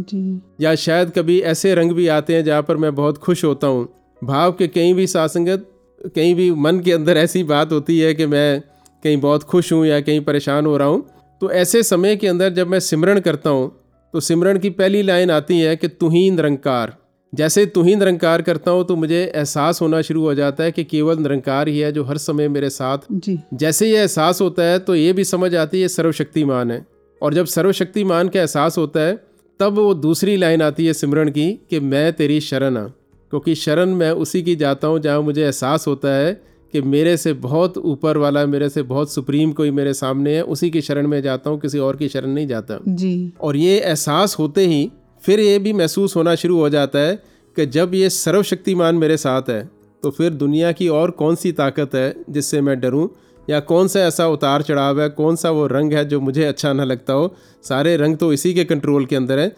या 0.62 0.76
शायद 0.76 1.12
कभी 1.12 1.40
ऐसे 1.42 1.76
रंग 1.76 1.92
भी 1.92 2.08
आते 2.08 2.36
हैं 2.36 2.44
जहाँ 2.44 2.64
पर 2.64 2.78
मैं 2.78 2.96
बहुत 2.96 3.18
खुश 3.18 3.44
होता 3.46 3.68
हूँ। 3.68 3.88
भाव 4.24 4.52
के 4.52 4.68
कहीं 4.68 4.94
भी 4.94 5.08
सासंगत 5.08 5.70
कहीं 6.16 6.36
भी 6.36 6.52
मन 6.52 6.80
के 6.80 6.92
अंदर 6.92 7.18
ऐसी 7.18 7.44
बात 7.44 7.72
होती 7.72 8.00
है 8.00 8.14
कि 8.14 8.26
मैं 8.26 8.62
कहीं 9.04 9.18
बहुत 9.18 9.44
खुश 9.44 9.74
हूँ 9.74 9.86
या 9.86 10.02
कहीं 10.02 10.22
परेशान 10.22 10.66
हो 10.66 10.78
रहा 10.78 10.88
हूँ 10.88 11.06
तो 11.42 11.52
ऐसे 11.52 11.84
समय 11.84 12.16
के 12.16 12.28
अंदर 12.28 12.50
जब 12.50 12.68
मैं 12.68 12.80
सिमरण 12.80 13.20
करता 13.20 13.50
हूँ 13.50 13.72
तो 14.14 14.20
सिमरण 14.20 14.60
की 14.60 14.70
पहली 14.70 15.02
लाइन 15.02 15.32
आती 15.32 15.60
है 15.60 15.76
कि 15.76 15.88
तुही 15.88 16.32
निरंकार 16.32 16.96
जैसे 17.34 17.66
तुही 17.66 17.96
निरंकार 17.96 18.42
करता 18.42 18.72
हूँ 18.72 18.84
तो 18.86 18.96
मुझे 18.96 19.22
एहसास 19.26 19.82
होना 19.82 20.02
शुरू 20.02 20.22
हो 20.22 20.34
जाता 20.34 20.64
है 20.64 20.72
कि 20.72 20.84
केवल 20.84 21.18
निरंकार 21.18 21.68
ही 21.68 21.80
है 21.80 21.92
जो 21.92 22.04
हर 22.04 22.18
समय 22.18 22.48
मेरे 22.48 22.70
साथ। 22.70 22.98
जी। 23.12 23.40
जैसे 23.54 23.90
ये 23.90 23.98
एहसास 23.98 24.42
होता 24.42 24.64
है 24.64 24.80
तो 24.80 24.96
ये 24.96 25.14
भी 25.14 25.24
समझ 25.24 25.54
आती 25.56 25.78
है 25.78 25.82
ये 25.82 25.88
सर्वशक्तिमान 25.90 26.72
है। 26.72 26.86
और 27.22 27.34
जब 27.34 27.46
सर्वशक्तिमान 27.46 28.30
का 28.30 28.40
एहसास 28.40 28.78
होता 28.78 29.00
है 29.00 29.20
तब 29.60 29.74
वो 29.74 29.94
दूसरी 29.94 30.38
लाइन 30.38 30.62
आती 30.62 30.86
है 30.86 30.94
सिमरण 30.94 31.30
की 31.30 31.52
कि 31.70 31.80
मैं 31.80 32.12
तेरी 32.14 32.40
शरण 32.42 32.78
हाँ। 32.78 32.88
क्योंकि 33.32 33.56
शरण 33.56 33.90
मैं 33.90 34.12
उसी 34.12 34.42
की 34.44 34.56
जाता 34.56 34.88
हूँ 34.88 35.00
जहाँ 35.00 35.22
मुझे 35.22 35.44
एहसास 35.44 35.88
होता 35.88 36.14
है 36.16 36.34
कि 36.74 36.82
मेरे 36.82 37.16
से 37.18 37.34
बहुत 37.34 37.78
ऊपर 37.78 38.18
वाला 38.18 38.46
मेरे 38.46 38.70
से 38.70 38.82
बहुत 38.84 39.12
सुप्रीम 39.12 39.52
कोई 39.52 39.72
मेरे 39.72 39.94
सामने 39.94 40.36
है 40.36 40.42
उसी 40.44 40.70
की 40.70 40.82
शरण 40.82 41.08
में 41.08 41.22
जाता 41.22 41.50
हूँ 41.50 41.60
किसी 41.60 41.80
और 41.80 41.98
की 41.98 42.10
शरण 42.10 42.30
नहीं 42.30 42.48
जाता। 42.48 42.80
जी। 42.88 43.32
और 43.42 43.56
ये 43.56 43.78
एहसास 43.80 44.36
होते 44.40 44.66
ही 44.68 44.90
फिर 45.24 45.40
ये 45.40 45.60
भी 45.60 45.74
महसूस 45.74 46.16
होना 46.16 46.36
शुरू 46.36 46.60
हो 46.60 46.70
जाता 46.70 47.00
है 47.00 47.16
कि 47.58 47.66
जब 47.66 47.94
ये 47.96 48.10
सर्वशक्तिमान 48.10 48.96
मेरे 48.96 49.18
साथ 49.18 49.50
है 49.50 49.62
तो 50.04 50.12
फिर 50.12 50.34
दुनिया 50.34 50.72
की 50.72 50.88
और 50.90 51.12
कौन 51.12 51.36
सी 51.36 51.52
ताकत 51.52 51.96
है 51.96 52.16
जिससे 52.30 52.62
मैं 52.62 52.80
डरूं? 52.80 53.08
या 53.48 53.60
कौन 53.62 53.88
सा 53.88 54.00
ऐसा 54.00 54.28
उतार 54.28 54.62
चढ़ाव 54.62 55.02
है, 55.02 55.08
कौन 55.10 55.36
सा 55.36 55.50
वो 55.50 55.66
रंग 55.68 55.94
है 55.94 56.04
जो 56.06 56.20
मुझे 56.22 56.46
अच्छा 56.46 56.74
ना 56.74 56.84
लगता 56.84 57.14
हो? 57.14 57.36
सारे 57.64 57.96
रंग 57.98 58.18
तो 58.18 58.32
इसी 58.34 58.54
के 58.54 58.64
कंट्रोल 58.64 59.06
के 59.06 59.16
अंदर 59.16 59.40
है। 59.40 59.56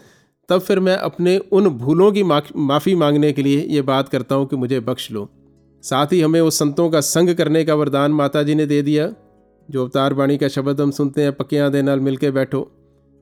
तब 0.48 0.60
फिर 0.60 0.80
मैं 0.80 0.96
अपने 0.96 1.36
उन 1.52 1.68
भूलों 1.68 2.10
की 2.12 2.22
माफ़ी 2.22 2.94
मांगने 2.94 3.32
के 3.32 3.42
लिए 3.42 3.66
ये 3.68 3.82
बात 3.82 4.08
करता 4.08 4.34
हूँ 4.34 4.46
कि 4.46 4.56
मुझे 4.56 4.80
बख्श 4.80 5.10
लो। 5.10 5.28
साथ 5.84 6.12
ही 6.12 6.20
हमें 6.20 6.40
उस 6.40 6.58
संतों 6.58 6.88
का 6.90 7.00
संग 7.02 7.34
करने 7.34 7.64
का 7.64 7.74
वरदान 7.74 8.12
माता 8.12 8.42
जी 8.42 8.54
ने 8.54 8.66
दे 8.66 8.80
दिया। 8.82 9.12
जो 9.68 9.84
अवतार 9.84 10.14
बाणी 10.14 10.36
का 10.38 10.48
शब्द 10.48 10.80
हम 10.80 10.90
सुनते 10.90 11.22
हैं 11.22 11.32
पक्कियाँ 11.32 11.70
दे 11.70 11.82
नाल 11.82 12.00
मिल 12.00 12.16
के 12.16 12.30
बैठो। 12.30 12.68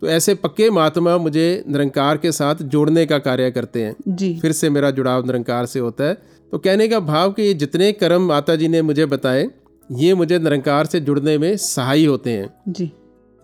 तो 0.02 0.08
ऐसे 0.08 0.34
पक्के 0.34 0.70
महात्मा 0.70 1.16
मुझे 1.18 1.64
निरंकार 1.68 2.16
के 2.16 2.32
साथ 2.32 2.62
जोड़ने 2.64 3.04
का 3.06 3.18
कार्य 3.18 3.50
करते 3.50 3.82
हैं। 3.82 3.94
जी। 4.08 4.38
फिर 4.42 4.52
से 4.52 4.70
मेरा 4.70 4.90
जुड़ाव 4.90 5.26
निरंकार 5.26 5.66
से 5.66 5.80
होता 5.80 6.04
है। 6.04 6.14
तो 6.52 6.58
कहने 6.58 6.88
का 6.88 7.00
भाव 7.00 7.32
कि 7.32 7.42
ये 7.42 7.54
जितने 7.54 7.92
कर्म 7.92 8.22
माता 8.22 8.56
जी 8.56 8.68
ने 8.68 8.82
मुझे 8.82 9.06
बताए 9.06 9.48
ये 9.90 10.14
मुझे 10.14 10.38
निरंकार 10.38 10.86
से 10.86 11.00
जुड़ने 11.00 11.36
में 11.38 11.56
सहायी 11.56 12.04
होते 12.04 12.30
हैं। 12.30 12.50
जी। 12.68 12.90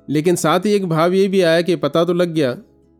लेकिन 0.08 0.36
साथ 0.36 0.60
ही 0.60 0.72
एक 0.72 0.88
भाव 0.88 1.12
ये 1.12 1.26
भी 1.28 1.40
आया 1.42 1.62
कि 1.62 1.76
पता 1.76 2.04
तो 2.04 2.12
लग 2.12 2.34
गया 2.34 2.52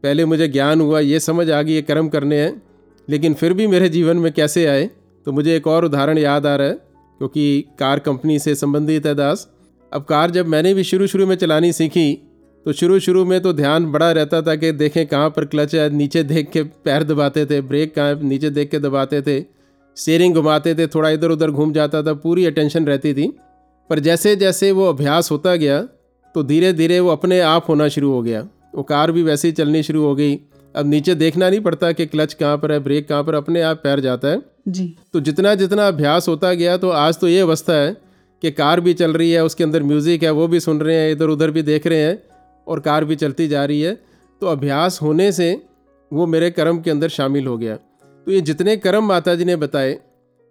पहले 0.02 0.24
मुझे 0.24 0.48
ज्ञान 0.48 0.80
हुआ 0.80 1.00
ये 1.00 1.20
समझ 1.20 1.50
आ 1.50 1.62
गई 1.62 1.72
ये 1.72 1.82
कर्म 1.82 2.08
करने 2.08 2.40
हैं 2.40 2.62
लेकिन 3.08 3.34
फिर 3.34 3.52
भी 3.52 3.66
मेरे 3.66 3.88
जीवन 3.88 4.16
में 4.16 4.32
कैसे 4.32 4.66
आए 4.66 4.88
तो 5.26 5.32
मुझे 5.32 5.56
एक 5.56 5.66
और 5.66 5.84
उदाहरण 5.84 6.18
याद 6.18 6.46
आ 6.46 6.54
रहा 6.56 6.66
है 6.66 6.74
क्योंकि 6.74 7.64
कार 7.78 7.98
कंपनी 7.98 8.38
से 8.38 8.54
संबंधित 8.54 9.06
है 9.06 9.14
दास। 9.14 9.48
अब 9.92 10.04
कार 10.04 10.30
जब 10.30 10.46
मैंने 10.46 10.74
भी 10.74 10.84
शुरू 10.84 11.06
शुरू 11.06 11.26
में 11.26 11.36
चलानी 11.36 11.72
सीखी 11.72 12.06
तो 12.66 12.72
शुरू 12.72 12.98
शुरू 13.00 13.24
में 13.24 13.40
तो 13.40 13.52
ध्यान 13.52 13.84
बड़ा 13.86 14.10
रहता 14.12 14.40
था 14.42 14.54
कि 14.54 14.70
देखें 14.72 15.06
कहाँ 15.06 15.28
पर 15.30 15.44
क्लच 15.44 15.74
है 15.74 15.88
नीचे 15.90 16.22
देख 16.22 16.50
के 16.50 16.62
पैर 16.62 17.02
दबाते 17.02 17.44
थे 17.46 17.60
ब्रेक 17.60 17.94
कहाँ 17.94 18.14
नीचे 18.22 18.50
देख 18.50 18.70
के 18.70 18.78
दबाते 18.78 19.20
थे 19.22 19.40
स्टेयरिंग 19.96 20.34
घुमाते 20.34 20.74
थे 20.74 20.86
थोड़ा 20.86 21.10
इधर 21.10 21.30
उधर 21.30 21.50
घूम 21.50 21.72
जाता 21.72 22.02
था 22.02 22.12
पूरी 22.14 22.44
अटेंशन 22.46 22.86
रहती 22.86 23.14
थी। 23.14 23.28
पर 23.90 23.98
जैसे 23.98 24.34
जैसे 24.36 24.70
वो 24.72 24.88
अभ्यास 24.88 25.30
होता 25.30 25.54
गया 25.56 25.80
तो 26.34 26.42
धीरे 26.42 26.72
धीरे 26.72 27.00
वो 27.00 27.10
अपने 27.10 27.40
आप 27.40 27.68
होना 27.68 27.88
शुरू 27.88 28.12
हो 28.12 28.22
गया। 28.22 28.46
वो 28.74 28.82
कार 28.82 29.12
भी 29.12 29.22
वैसे 29.22 29.48
ही 29.48 29.52
चलनी 29.52 29.82
शुरू 29.82 30.02
हो 30.02 30.14
गई। 30.14 30.38
अब 30.74 30.86
नीचे 30.86 31.14
देखना 31.14 31.48
नहीं 31.50 31.60
पड़ता 31.60 31.92
कि 31.92 32.06
क्लच 32.06 32.34
कहाँ 32.34 32.58
पर 32.58 32.72
है 32.72 32.78
ब्रेक 32.80 33.08
कहाँ 33.08 33.24
पर 33.24 33.34
अपने 33.34 33.62
आप 33.62 33.80
पैर 33.84 34.00
जाता 34.00 34.28
है। 34.28 34.42
जी। 34.68 34.94
तो 35.12 35.20
जितना 35.20 35.54
जितना 35.56 35.88
अभ्यास 35.88 36.28
होता 36.28 36.52
गया 36.54 36.76
तो 36.76 36.90
आज 36.90 37.18
तो 37.20 37.28
ये 37.28 37.40
अवस्था 37.40 37.74
है 37.74 37.96
कि 38.42 38.50
कार 38.52 38.80
भी 38.80 38.94
चल 38.94 39.12
रही 39.12 39.30
है 39.30 39.44
उसके 39.44 39.64
अंदर 39.64 39.82
म्यूज़िक 39.82 40.22
है 40.22 40.30
वो 40.30 40.46
भी 40.48 40.60
सुन 40.60 40.80
रहे 40.80 40.96
हैं 40.96 41.12
इधर 41.12 41.28
उधर 41.28 41.50
भी 41.50 41.62
देख 41.64 41.86
रहे 41.86 41.98
हैं। 41.98 42.22
और 42.66 42.80
कार 42.80 43.04
भी 43.04 43.16
चलती 43.16 43.48
जा 43.48 43.64
रही 43.64 43.80
है 43.80 43.94
तो 44.42 44.46
अभ्यास 44.46 45.00
होने 45.02 45.30
से 45.32 45.50
वो 46.12 46.26
मेरे 46.26 46.50
कर्म 46.50 46.80
के 46.80 46.90
अंदर 46.90 47.08
शामिल 47.10 47.46
हो 47.46 47.56
गया। 47.58 47.76
तो 47.76 48.32
ये 48.32 48.40
जितने 48.42 48.76
कर्म 48.76 49.04
माता 49.04 49.34
जी 49.34 49.44
ने 49.44 49.56
बताए, 49.56 49.98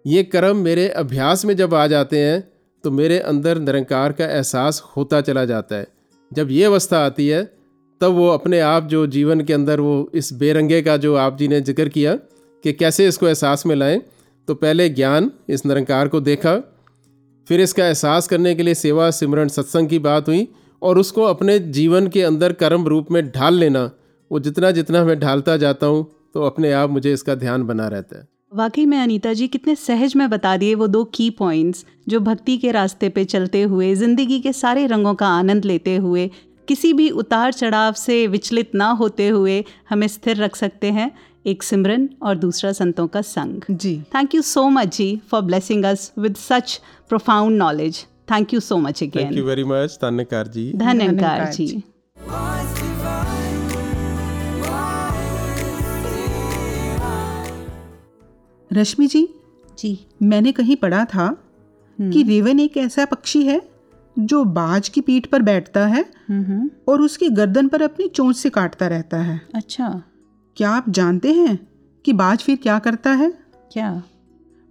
ये 0.04 0.22
कर्म 0.24 0.56
मेरे 0.56 0.88
अभ्यास 0.88 1.44
में 1.44 1.56
जब 1.56 1.74
आ 1.74 1.86
जाते 1.86 2.18
हैं 2.18 2.42
तो 2.84 2.90
मेरे 2.90 3.18
अंदर 3.20 3.58
निरंकार 3.58 4.12
का 4.12 4.26
एहसास 4.26 4.82
होता 4.96 5.20
चला 5.20 5.44
जाता 5.44 5.76
है। 5.76 5.86
जब 6.32 6.50
ये 6.50 6.64
अवस्था 6.64 7.04
आती 7.06 7.28
है, 7.28 7.42
तब 8.00 8.12
वो 8.12 8.28
अपने 8.28 8.60
आप 8.60 8.86
जो 8.86 9.06
जीवन 9.08 9.40
के 9.40 9.52
अंदर 9.52 9.80
वो 9.80 10.10
इस 10.14 10.32
बेरंगे 10.32 10.80
का 10.82 10.96
जो 10.96 11.14
आप 11.16 11.36
जी 11.38 11.48
ने 11.48 11.60
ज़िक्र 11.60 11.88
किया 11.88 12.14
कि 12.64 12.72
कैसे 12.72 13.06
इसको 13.08 13.26
एहसास 13.28 13.66
में 13.66 13.74
लाएँ 13.76 14.00
तो 14.48 14.54
पहले 14.56 14.88
ज्ञान 14.90 15.30
इस 15.48 15.64
निरंकार 15.66 16.08
को 16.08 16.20
देखा, 16.22 16.56
फिर 17.48 17.60
इसका 17.60 17.86
एहसास 17.86 18.26
करने 18.28 18.54
के 18.54 18.62
लिए 18.62 18.74
सेवा, 18.76 19.10
सिमरन, 19.10 19.48
सत्संग 19.48 19.88
की 19.88 19.98
बात 20.00 20.28
हुई 20.28 20.48
और 20.82 20.98
उसको 20.98 21.22
अपने 21.24 21.58
जीवन 21.70 22.06
के 22.08 22.22
अंदर 22.22 22.52
कर्म 22.52 22.86
रूप 22.86 23.10
में 23.10 23.26
ढाल 23.30 23.54
लेना 23.54 23.90
वो 24.30 24.40
जितना 24.40 24.70
जितना 24.70 25.04
मैं 25.04 25.18
ढालता 25.20 25.56
जाता 25.56 25.86
हूँ 25.86 26.06
तो 26.34 26.42
अपने 26.42 26.72
आप 26.72 26.90
मुझे 26.90 27.12
इसका 27.12 27.34
ध्यान 27.34 27.62
बना 27.62 27.88
रहता 27.88 28.18
है। 28.18 28.28
वाकई 28.54 28.84
में 28.86 28.98
अनीता 28.98 29.32
जी 29.32 29.46
कितने 29.48 29.74
सहज 29.76 30.14
में 30.16 30.28
बता 30.30 30.56
दिए 30.56 30.74
वो 30.74 30.86
दो 30.86 31.02
की 31.14 31.28
पॉइंट्स 31.30 31.84
जो 32.08 32.20
भक्ति 32.20 32.56
के 32.58 32.70
रास्ते 32.70 33.08
पे 33.08 33.24
चलते 33.24 33.62
हुए 33.62 33.94
ज़िंदगी 33.94 34.38
के 34.40 34.52
सारे 34.52 34.86
रंगों 34.86 35.14
का 35.14 35.28
आनंद 35.28 35.64
लेते 35.64 35.96
हुए 35.96 36.30
किसी 36.68 36.92
भी 36.92 37.08
उतार 37.12 37.52
चढ़ाव 37.52 37.92
से 37.92 38.26
विचलित 38.26 38.74
ना 38.74 38.90
होते 38.92 39.28
हुए 39.28 39.64
हमें 39.90 40.06
स्थिर 40.08 40.36
रख 40.36 40.56
सकते 40.56 40.90
हैं 40.90 41.10
एक 41.46 41.62
सिमरन 41.62 42.08
और 42.22 42.36
दूसरा 42.36 42.72
संतों 42.72 43.06
का 43.06 43.20
संग। 43.22 43.62
जी। 43.70 44.00
Thank 44.14 44.34
you 44.34 44.42
so 44.42 44.68
much 44.68 44.96
ji 44.96 45.20
for 45.30 45.42
blessing 45.42 45.84
us 45.84 46.12
with 46.18 46.36
such 46.38 46.80
profound 47.08 47.58
knowledge 47.58 48.04
thank 48.30 48.54
you 48.54 48.60
so 48.60 48.76
much 48.76 49.02
thank 49.02 49.16
you 49.16 49.22
again 49.26 49.42
very 49.42 49.64
much 49.64 49.98
तान्यकार 50.00 50.48
जी 50.48 50.72
धन्यकार 50.76 51.08
धन्यकार 51.08 51.52
जी 51.52 51.66
जी। 51.66 51.82
रश्मि 58.72 59.06
जी 59.06 59.28
जी. 59.78 60.06
मैंने 60.22 60.52
कहीं 60.52 60.76
पढ़ा 60.76 61.04
था 61.04 61.36
कि 62.00 62.22
रेवन 62.22 62.60
एक 62.60 62.76
ऐसा 62.76 63.04
पक्षी 63.04 63.42
है 63.42 63.70
जो 64.18 64.44
बाज 64.44 64.88
की 64.88 65.00
पीठ 65.00 65.26
पर 65.26 65.42
बैठता 65.42 65.86
है 65.86 66.04
हम्म. 66.28 66.70
और 66.88 67.00
उसकी 67.00 67.28
गर्दन 67.28 67.68
पर 67.68 67.82
अपनी 67.82 68.08
चोंच 68.08 68.36
से 68.36 68.50
काटता 68.50 68.86
रहता 68.86 69.18
है। 69.18 69.40
अच्छा। 69.54 70.02
क्या 70.56 70.70
आप 70.70 70.90
जानते 70.90 71.32
हैं 71.32 71.68
कि 72.04 72.12
बाज 72.12 72.38
फिर 72.38 72.56
क्या 72.56 72.78
करता 72.78 73.10
है? 73.10 73.32
क्या? 73.72 74.02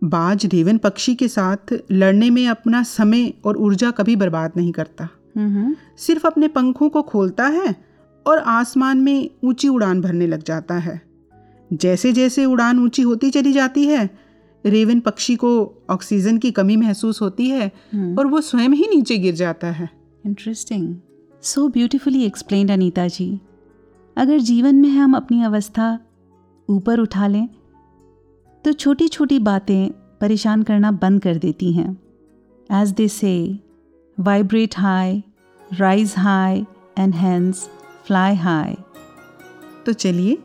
बाज 0.02 0.46
रेवन 0.46 0.78
पक्षी 0.78 1.16
के 1.16 1.28
साथ 1.28 1.74
लड़ने 1.92 2.30
में 2.30 2.48
अपना 2.48 2.84
समय 2.84 3.34
और 3.46 3.58
ऊर्जा 3.58 3.92
कभी 3.92 4.16
बर्बाद 4.16 4.52
नहीं 4.58 4.72
करता। 4.72 5.08
हम्म 5.38 5.76
सिर्फ़ 5.98 6.28
अपने 6.28 6.48
पंखों 6.48 6.90
को 6.90 7.02
खोलता 7.02 7.48
है 7.48 7.76
और 8.26 8.38
आसमान 8.38 8.98
में 8.98 9.30
ऊँची 9.44 9.68
उड़ान 9.68 10.02
भरने 10.02 10.28
लग 10.28 10.44
जाता 10.44 10.76
है। 10.76 11.02
जैसे 11.74 12.14
जैसे 12.14 12.46
उड़ान 12.46 12.80
ऊँची 12.80 13.02
होती 13.02 13.30
चली 13.30 13.54
जाती 13.54 13.86
है 13.86 14.10
रेवन 14.66 15.00
पक्षी 15.00 15.36
को 15.36 15.52
ऑक्सीजन 15.90 16.38
की 16.38 16.52
कमी 16.52 16.76
महसूस 16.76 17.22
होती 17.22 17.50
है 17.50 17.68
और 18.18 18.28
वो 18.28 18.42
स्वयं 18.42 18.70
ही 18.70 18.88
नीचे 18.88 19.18
गिर 19.18 19.36
जाता 19.36 19.68
है। 19.68 19.90
Interesting 20.26 20.96
so 21.44 21.68
beautifully 21.68 22.24
explain 22.24 22.70
Anita 22.70 23.08
ji 23.08 23.40
अगर 24.18 24.40
जीवन 24.40 24.76
में 24.76 24.90
हम 24.90 25.14
अपनी 25.14 25.44
अवस्था 25.44 26.00
ऊपर 26.70 27.00
उठा 27.00 27.28
लें 27.28 27.48
तो 28.70 28.74
छोटी 28.74 29.08
छोटी 29.08 29.38
बातें 29.40 29.90
परेशान 30.22 30.64
करना 30.64 30.90
बंद 30.92 31.22
कर 31.22 31.38
देती 31.38 31.72
हैं। 31.74 31.92
As 32.70 32.92
they 32.92 33.08
say 33.08 33.32
vibrate 34.18 34.78
high 34.78 35.24
rise 35.80 36.14
high 36.18 36.66
and 36.98 37.16
hence 37.16 37.64
fly 38.08 38.36
high 38.36 38.76
तो 39.86 39.94
चलिए, 39.94 40.38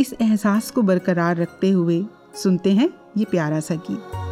इस 0.00 0.14
एहसास 0.20 0.70
को 0.70 0.82
बरकरार 0.82 1.36
रखते 1.36 1.70
हुए 1.70 2.04
सुनते 2.42 2.72
हैं 2.72 2.88
ये 3.16 3.24
प्यारा 3.24 3.60
सा 3.60 3.74
गीत। 3.74 4.29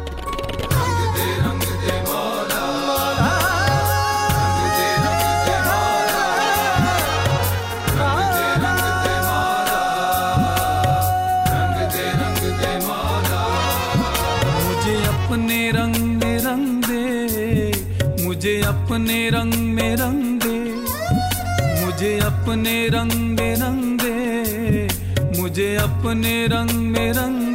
रंग 19.35 19.53
में 19.75 19.95
रंग 19.95 20.39
दे 20.43 20.57
मुझे 21.81 22.17
अपने 22.25 22.75
रंग 22.95 23.13
में 23.39 23.55
रंग 23.61 23.99
दे 24.01 25.39
मुझे 25.41 25.75
अपने 25.83 26.35
रंग 26.53 26.71
में 26.95 27.11
रंग 27.13 27.48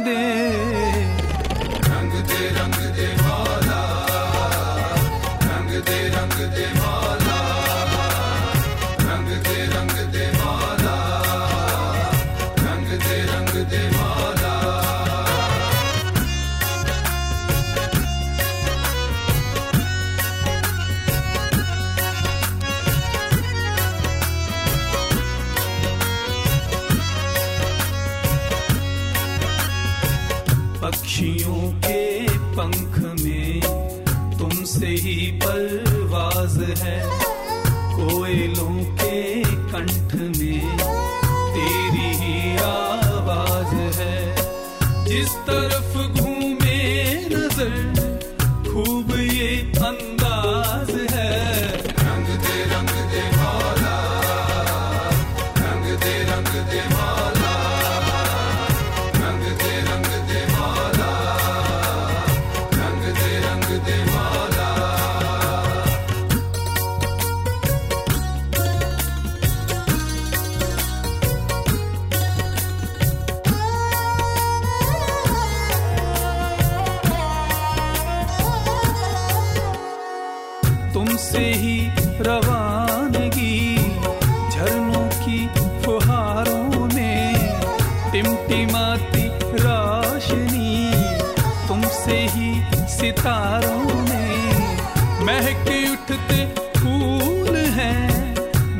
सितारों 93.15 94.01
में 94.09 95.25
महक 95.25 95.67
उठते 95.91 96.39
फूल 96.79 97.55
हैं 97.77 98.33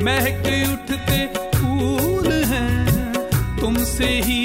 महक 0.04 0.48
उठते 0.72 1.20
फूल 1.56 2.28
हैं। 2.44 3.14
तुमसे 3.60 4.10
ही 4.26 4.42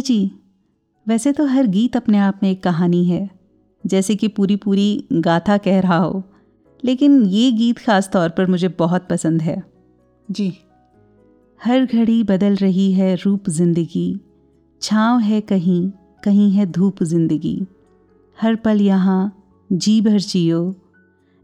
जी 0.00 0.30
वैसे 1.06 1.32
तो 1.32 1.46
हर 1.46 1.66
गीत 1.66 1.96
अपने 1.96 2.18
आप 2.18 2.40
में 2.42 2.50
एक 2.50 2.62
कहानी 2.62 3.04
है 3.04 3.28
जैसे 3.84 4.16
कि 4.16 4.28
पूरी 4.28 4.56
पूरी 4.56 5.04
गाथा 5.12 5.56
कह 5.58 5.80
रहा 5.80 5.96
हो 5.96 6.22
लेकिन 6.84 7.22
ये 7.22 7.50
गीत 7.52 7.78
खास 7.78 8.10
तौर 8.12 8.28
पर 8.28 8.46
मुझे 8.46 8.68
बहुत 8.68 9.06
पसंद 9.10 9.42
है। 9.42 9.62
जी। 10.28 10.52
हर 11.60 11.84
घड़ी 11.84 12.22
बदल 12.24 12.54
रही 12.54 12.92
है 12.92 13.14
रूप 13.14 13.50
ज़िंदगी 13.50 14.20
छाँव 14.82 15.18
है 15.20 15.40
कहीं 15.40 15.90
कहीं 16.24 16.50
है 16.50 16.66
धूप 16.66 17.02
ज़िंदगी। 17.02 17.66
हर 18.38 18.56
पल 18.56 18.80
यहाँ 18.80 19.20
जी 19.70 20.00
भर 20.00 20.18
जियो 20.18 20.74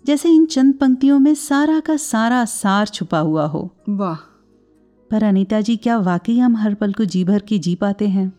जैसे 0.04 0.30
इन 0.30 0.46
चंद 0.46 0.74
पंक्तियों 0.74 1.18
में 1.18 1.34
सारा 1.34 1.80
का 1.80 1.96
सारा 1.96 2.44
सार 2.44 2.86
छुपा 2.86 3.18
हुआ 3.18 3.46
हो। 3.46 3.70
वाह। 3.88 4.27
पर 5.10 5.22
अनीता 5.22 5.60
जी 5.60 5.76
क्या 5.76 5.96
वाकई 5.98 6.38
हम 6.38 6.56
हर 6.56 6.74
पल 6.74 6.92
को 6.92 7.04
जी 7.04 7.24
भर 7.24 7.40
के 7.40 7.58
जी 7.58 7.74
पाते 7.74 8.08
हैं? 8.08 8.32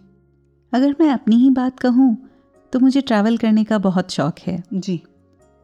अगर 0.74 0.96
मैं 1.00 1.10
अपनी 1.10 1.36
ही 1.36 1.50
बात 1.50 1.80
कहूँ 1.80 2.16
तो 2.74 2.80
मुझे 2.80 3.02
ट्रैवल 3.02 3.38
करने 3.38 3.64
का 3.64 3.78
बहुत 3.78 4.12
शौक 4.12 4.40
है। 4.40 4.64
जी। 4.74 5.02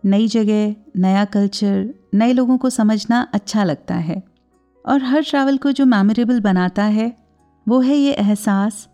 नई 0.04 0.28
जगह 0.28 0.76
नया 0.98 1.26
कल्चर 1.26 1.94
नए 2.13 2.34
लोगों 2.34 2.58
को 2.58 2.70
समझना 2.70 3.22
अच्छा 3.34 3.63
लगता 3.63 3.96
है। 3.96 4.22
और 4.86 5.04
हर 5.04 5.24
ट्रैवल 5.24 5.58
को 5.58 5.72
जो 5.72 5.86
मेमोरेबल 5.86 6.39
बनाता 6.39 6.84
है 6.84 7.13
वो 7.68 7.80
है 7.80 7.96
ये 7.96 8.13
एहसास 8.13 8.88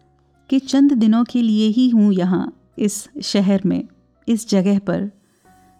कि 0.49 0.59
चंद 0.59 0.93
दिनों 0.93 1.23
के 1.23 1.41
लिए 1.41 1.67
ही 1.67 1.89
हूँ 1.89 2.11
यहाँ 2.13 2.53
इस 2.79 3.07
शहर 3.23 3.61
में 3.65 3.83
इस 4.27 4.49
जगह 4.49 4.79
पर। 4.79 5.09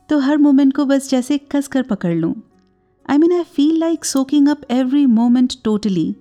तो 0.10 0.20
हर 0.20 0.38
मोमेंट 0.38 0.76
को 0.76 0.86
बस 0.86 1.10
जैसे 1.10 1.38
कस 1.52 1.68
कर 1.68 1.82
पकड़ 1.82 2.14
लूँ। 2.16 2.34
I 3.10 3.18
mean 3.18 3.32
I 3.32 3.44
feel 3.44 3.80
like 3.80 4.06
soaking 4.06 4.48
up 4.48 4.62
every 4.72 5.06
moment 5.06 5.54
totally 5.64 6.16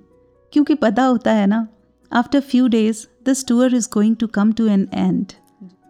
क्योंकि 0.53 0.75
पता 0.75 1.05
होता 1.05 1.33
है 1.33 1.47
ना 1.47 1.66
after 2.12 2.40
few 2.40 2.69
days 2.69 3.07
this 3.25 3.47
tour 3.47 3.75
is 3.75 3.88
going 3.93 4.16
to 4.16 4.27
come 4.27 4.53
to 4.53 4.66
an 4.66 4.88
end 4.95 5.33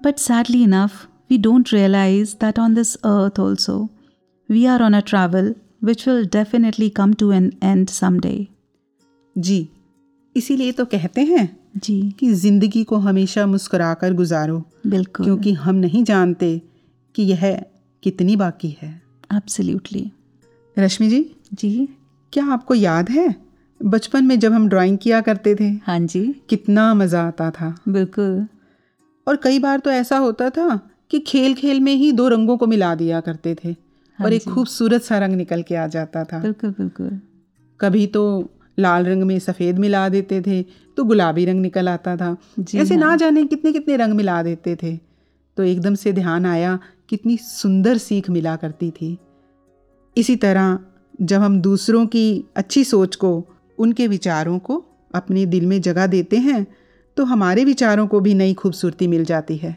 But 0.05 0.19
sadly 0.19 0.63
enough, 0.63 1.09
we 1.31 1.37
don't 1.39 1.71
realize 1.73 2.31
that 2.35 2.59
on 2.59 2.75
this 2.75 2.97
earth 3.05 3.39
also, 3.39 3.91
we 4.49 4.67
are 4.67 4.83
on 4.83 4.95
a 4.95 5.03
travel 5.03 5.51
which 5.81 6.05
will 6.07 6.25
definitely 6.25 6.89
come 6.91 7.13
to 7.15 7.29
an 7.31 7.51
end 7.63 7.91
someday. 7.91 8.47
जी 9.39 9.69
इसीलिए 10.37 10.73
तो 10.73 10.85
कहते 10.85 11.21
हैं 11.21 11.45
जी। 11.77 12.11
कि 12.11 12.33
ज़िंदगी 12.35 12.85
को 12.85 12.97
हमेशा 12.97 13.47
मुस्कुराकर 13.47 14.15
गुजारो। 14.15 14.63
बिल्कुल। 14.87 15.27
क्योंकि 15.27 15.53
हम 15.53 15.75
नहीं 15.75 16.05
जानते 16.05 16.63
कि 17.15 17.23
यह 17.23 17.65
कितनी 18.03 18.37
बाकी 18.37 18.77
है। 18.83 19.03
एब्सोल्युटली 19.35 20.13
रश्मि 20.81 21.09
जी? 21.09 21.25
जी। 21.55 21.89
क्या 22.33 22.45
आपको 22.45 22.75
याद 22.75 23.11
है? 23.11 23.35
बचपन 23.81 24.25
में 24.25 24.39
जब 24.39 24.53
हम 24.53 24.69
ड्राइंग 24.69 24.99
किया 24.99 25.21
करते 25.21 25.55
थे 25.55 25.69
हाँ 25.85 25.99
जी। 26.01 26.23
कितना 26.49 26.93
मज़ा 26.95 27.23
आता 27.23 27.51
था। 27.51 27.75
बिल्कुल। 27.89 28.47
और 29.27 29.37
कई 29.37 29.59
बार 29.59 29.79
तो 29.79 29.91
ऐसा 29.91 30.17
होता 30.19 30.49
था 30.51 30.81
कि 31.11 31.19
खेल 31.19 31.55
खेल 31.55 31.81
में 31.81 31.95
ही 31.95 32.11
दो 32.13 32.29
रंगों 32.29 32.57
को 32.57 32.67
मिला 32.67 32.95
दिया 32.95 33.21
करते 33.21 33.55
थे 33.55 33.69
हाँ 33.69 34.27
और 34.27 34.33
एक 34.33 34.45
खूबसूरत 34.45 35.03
सा 35.03 35.19
रंग 35.19 35.35
निकल 35.35 35.63
के 35.63 35.75
आ 35.75 35.87
जाता 35.87 36.25
था। 36.25 36.39
बिल्कुल 36.39 36.71
बिल्कुल। 36.71 37.21
कभी 37.81 38.07
तो 38.07 38.23
लाल 38.79 39.05
रंग 39.07 39.23
में 39.23 39.39
सफ़ेद 39.39 39.79
मिला 39.79 40.09
देते 40.09 40.41
थे 40.43 40.63
तो 40.97 41.05
गुलाबी 41.05 41.45
रंग 41.45 41.61
निकल 41.61 41.89
आता 41.89 42.17
था। 42.17 42.37
ऐसे 42.77 42.95
हाँ। 42.95 43.01
ना 43.01 43.15
जाने 43.17 43.45
कितने 43.45 43.73
कितने 43.73 43.97
रंग 43.97 44.15
मिला 44.15 44.43
देते 44.43 44.77
थे। 44.83 44.97
तो 45.57 45.63
एकदम 45.63 45.95
से 45.95 46.13
ध्यान 46.13 46.47
आया 46.47 46.79
कितनी 47.09 47.37
सुंदर 47.37 47.99
सीख 47.99 48.31
मिला 48.31 48.57
करती 48.57 48.91
थी। 48.91 49.17
इसी 50.17 50.37
तरह 50.37 50.79
जब 51.23 51.41
हम 51.41 51.61
दूसरों 51.61 52.07
की 52.07 52.45
अच्छी 52.57 52.85
सोच 52.85 53.17
को 53.17 53.33
उनके 53.79 54.07
विचारों 54.07 54.59
को 54.59 54.85
अपने 55.15 55.45
दिल 55.47 55.67
में 55.67 55.81
जगह 55.81 56.07
देते 56.07 56.37
हैं 56.39 56.67
तो 57.17 57.25
हमारे 57.25 57.65
विचारों 57.65 58.07
को 58.07 58.21
भी 58.21 58.35
नई 58.35 58.55
खूबसूरती 58.55 59.07
मिल 59.07 59.25
जाती 59.25 59.57
है। 59.57 59.77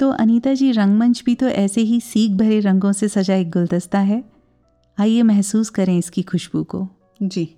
तो 0.00 0.10
अनीता 0.10 0.54
जी 0.54 0.70
रंगमंच 0.72 1.22
भी 1.26 1.34
तो 1.34 1.46
ऐसे 1.48 1.80
ही 1.80 2.00
सीख 2.00 2.30
भरे 2.30 2.60
रंगों 2.60 2.92
से 2.92 3.08
सजा 3.08 3.34
एक 3.34 3.50
गुलदस्ता 3.50 3.98
है। 3.98 4.22
आइए 4.98 5.22
महसूस 5.22 5.70
करें 5.70 5.96
इसकी 5.98 6.22
खुशबू 6.22 6.62
को। 6.64 6.86
जी। 7.22 7.48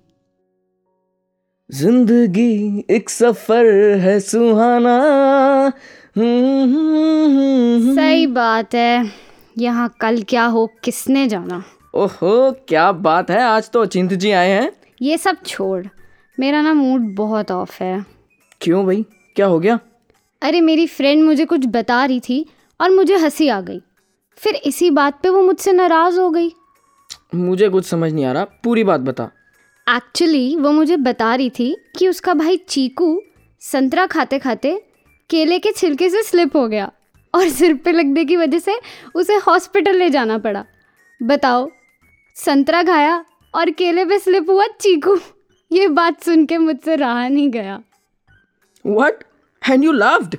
ज़िंदगी 1.71 2.85
एक 2.91 3.11
सफ़र 3.11 3.67
है 3.99 4.19
सुहाना। 4.21 4.99
सही 7.95 8.27
बात 8.27 8.75
है। 8.75 9.11
यहाँ 9.59 9.89
कल 10.01 10.23
क्या 10.23 10.45
हो 10.47 10.67
किसने 10.85 11.27
जाना? 11.29 11.63
ओहो 11.97 12.53
क्या 12.69 12.93
बात 12.93 13.31
है 13.31 13.41
आज 13.43 13.71
तो 13.71 13.87
चिंत 13.87 14.13
जी 14.13 14.31
आए 14.31 14.51
हैं। 14.51 14.73
ये 15.03 15.19
सब 15.19 15.37
छोड़ 15.47 15.87
मेरा 16.41 16.61
ना 16.63 16.75
मूड 16.75 17.15
बहुत 17.15 17.51
ऑफ़ 17.51 17.83
है। 17.83 18.05
क्यों 18.61 18.87
भाई 18.87 19.05
क्या 19.37 19.47
हो 19.47 19.59
गया? 19.59 19.79
अरे 20.43 20.61
मेरी 20.61 20.87
फ्रेंड 20.87 21.25
मुझे 21.25 21.45
कुछ 21.45 21.61
बता 21.67 22.05
रही 22.05 22.21
थी 22.21 22.47
और 22.81 22.91
मुझे 22.91 23.17
हँसी 23.17 23.49
आ 23.49 23.61
गई। 23.61 23.81
फिर 24.37 24.55
इसी 24.55 24.91
बात 24.91 25.21
पे 25.23 25.29
वो 25.29 25.43
मुझसे 25.43 25.73
नाराज़ 25.73 26.21
हो 26.21 26.31
गई। 26.31 26.53
मुझे 27.35 27.69
कुछ 27.69 27.87
समझ 27.87 28.13
नहीं 28.13 28.25
आ 28.25 28.33
रहा 28.33 28.45
पूरी 28.45 28.85
बात 28.85 29.01
बता। 29.01 29.31
एक्चुअली 29.89 30.57
वो 30.57 30.73
मुझे 30.73 30.97
बता 30.97 31.35
रही 31.35 31.51
थी 31.51 31.77
कि 31.99 32.09
उसका 32.09 32.35
भाई 32.35 32.57
चीकू 32.57 33.23
संतरा 33.61 34.07
खाते 34.07 34.39
खाते 34.39 34.83
केले 35.31 35.59
के 35.59 35.73
छिलके 35.73 36.11
से 36.11 36.23
स्लिप 36.23 36.57
हो 36.57 36.69
गया 36.69 36.93
और 37.35 37.49
सिर 37.49 37.75
पे 37.75 37.93
लगने 37.93 38.25
की 38.25 38.37
वजह 38.37 38.59
से 38.59 38.81
उसे 39.15 39.37
हॉस्पिटल 39.37 39.97
ले 39.97 40.11
जाना 40.11 40.39
पड़ा। 40.39 40.65
बताओ 41.23 41.69
संतरा 42.37 42.83
खाया 42.83 43.25
और 43.55 43.71
केले 43.71 44.05
पे 44.05 44.19
स्लिप 44.19 44.51
हुआ 44.51 44.67
चीकू। 44.81 45.17
ये 45.71 45.87
बात 45.89 46.23
सुन 46.25 46.45
के 46.47 46.59
मुझसे 46.59 46.97
रहा 46.97 47.27
नहीं 47.29 47.51
गया। 47.51 47.81
व्हाट 48.85 49.25
एंड 49.63 49.85
यू 49.85 49.93
लव्ड 49.93 50.37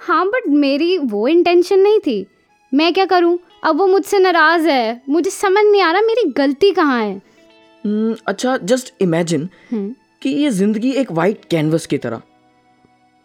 हाँ 0.00 0.26
बट 0.26 0.48
मेरी 0.48 0.96
वो 0.98 1.26
इंटेंशन 1.28 1.78
नहीं 1.80 1.98
थी। 2.00 2.26
मैं 2.72 2.92
क्या 2.94 3.04
करूँ? 3.04 3.38
अब 3.64 3.76
वो 3.76 3.86
मुझसे 3.86 4.18
नाराज़ 4.18 4.68
है। 4.68 5.00
मुझे 5.08 5.30
समझ 5.30 5.64
नहीं 5.64 5.82
आ 5.82 5.90
रहा 5.92 6.00
मेरी 6.02 6.30
गलती 6.32 6.70
कहाँ 6.72 7.00
है। 7.02 7.14
हम्म, 7.84 8.16
अच्छा 8.26 8.56
जस्ट 8.56 8.92
इमेजिन 9.02 9.48
हम्म, 9.70 9.94
कि 10.22 10.30
ये 10.30 10.50
ज़िंदगी 10.50 10.90
एक 10.92 11.12
वाइट 11.12 11.44
कैनवस 11.50 11.86
की 11.86 11.98
तरह। 11.98 12.22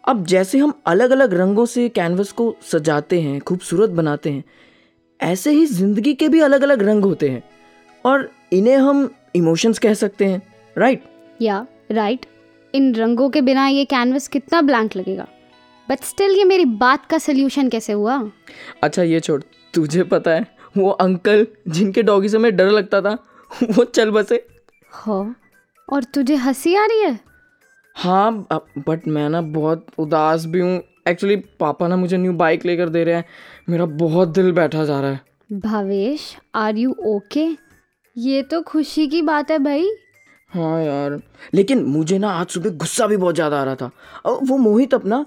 अब 0.04 0.24
जैसे 0.26 0.58
हम 0.58 0.72
अलग 0.86 1.10
अलग 1.10 1.34
रंगों 1.34 1.66
से 1.66 1.88
कैनवस 1.88 2.32
को 2.32 2.54
सजाते 2.62 3.20
हैं 3.20 3.40
खूबसूरत 3.40 3.90
बनाते 3.90 4.30
हैं 4.30 4.44
ऐसे 5.20 5.50
ही 5.50 5.66
ज़िंदगी 5.66 6.14
के 6.14 6.28
भी 6.28 6.40
अलग 6.40 6.62
अलग 6.62 6.82
रंग 6.82 7.04
होते 7.04 7.28
हैं। 7.28 7.42
और 8.06 8.30
इन्हें 8.52 8.76
हम 8.76 9.08
इमोशंस 9.36 9.78
कह 9.78 9.94
सकते 9.94 10.24
हैं 10.24 10.42
राइट 10.76 11.04
या 11.42 11.66
राइट 11.92 12.26
इन 12.74 12.94
रंगों 12.94 13.28
के 13.30 13.40
बिना 13.40 13.66
ये 13.68 13.84
कैनवस 13.84 14.28
कितना 14.28 14.60
ब्लैंक 14.62 14.96
लगेगा? 14.96 15.26
बट 15.88 16.00
स्टिल 16.00 16.30
ये 16.30 16.44
मेरी 16.44 16.64
बात 16.64 17.06
का 17.06 17.18
सोल्यूशन 17.18 17.68
कैसे 17.68 17.92
हुआ? 17.92 18.18
अच्छा 18.82 19.02
ये 19.02 19.20
छोड़ 19.20 19.40
तुझे 19.74 20.02
पता 20.04 20.30
है 20.30 20.46
वो 20.76 20.90
अंकल 20.90 21.46
जिनके 21.68 22.02
डॉगी 22.02 22.28
से 22.28 22.38
मैं 22.38 22.54
डर 22.56 22.70
लगता 22.70 23.00
था 23.00 23.12
वो 23.70 23.84
चल 23.84 24.10
बसे। 24.10 24.44
हो 25.06 25.34
और 25.88 26.04
तुझे 26.04 26.34
हँसी 26.36 26.74
आ 26.74 26.84
रही 26.86 27.00
है? 27.00 27.18
हाँ 27.96 28.46
बट 28.78 29.06
मैं 29.08 29.28
ना 29.28 29.40
बहुत 29.40 29.86
उदास 29.98 30.44
भी 30.46 30.60
हूँ। 30.60 30.80
एक्चुअली 31.08 31.36
पापा 31.60 31.88
ना 31.88 31.96
मुझे 31.96 32.16
न्यू 32.16 32.32
बाइक 32.34 32.64
लेकर 32.66 32.88
दे 32.88 33.04
रहे 33.04 33.14
हैं। 33.14 33.24
मेरा 33.68 33.86
बहुत 33.86 34.28
दिल 34.28 34.52
बैठा 34.52 34.84
जा 34.84 35.00
रहा 35.00 35.10
है। 35.10 35.20
भावेश 35.52 36.34
आर 36.54 36.76
यू 36.76 36.94
ओके 37.06 37.46
ये 38.16 38.42
तो 38.42 38.60
खुशी 38.62 39.06
की 39.06 39.20
बात 39.22 39.50
है 39.50 39.58
भाई। 39.58 39.88
हाँ 40.50 40.82
यार 40.82 41.18
लेकिन 41.54 41.82
मुझे 41.84 42.18
ना 42.18 42.30
आज 42.30 42.46
सुबह 42.48 42.70
गुस्सा 42.72 43.06
भी 43.06 43.16
बहुत 43.16 43.34
ज़्यादा 43.34 43.60
आ 43.60 43.64
रहा 43.64 43.74
था। 43.74 43.90
और 44.24 44.38
वो 44.42 44.56
मोहित 44.58 44.94
अपना 44.94 45.24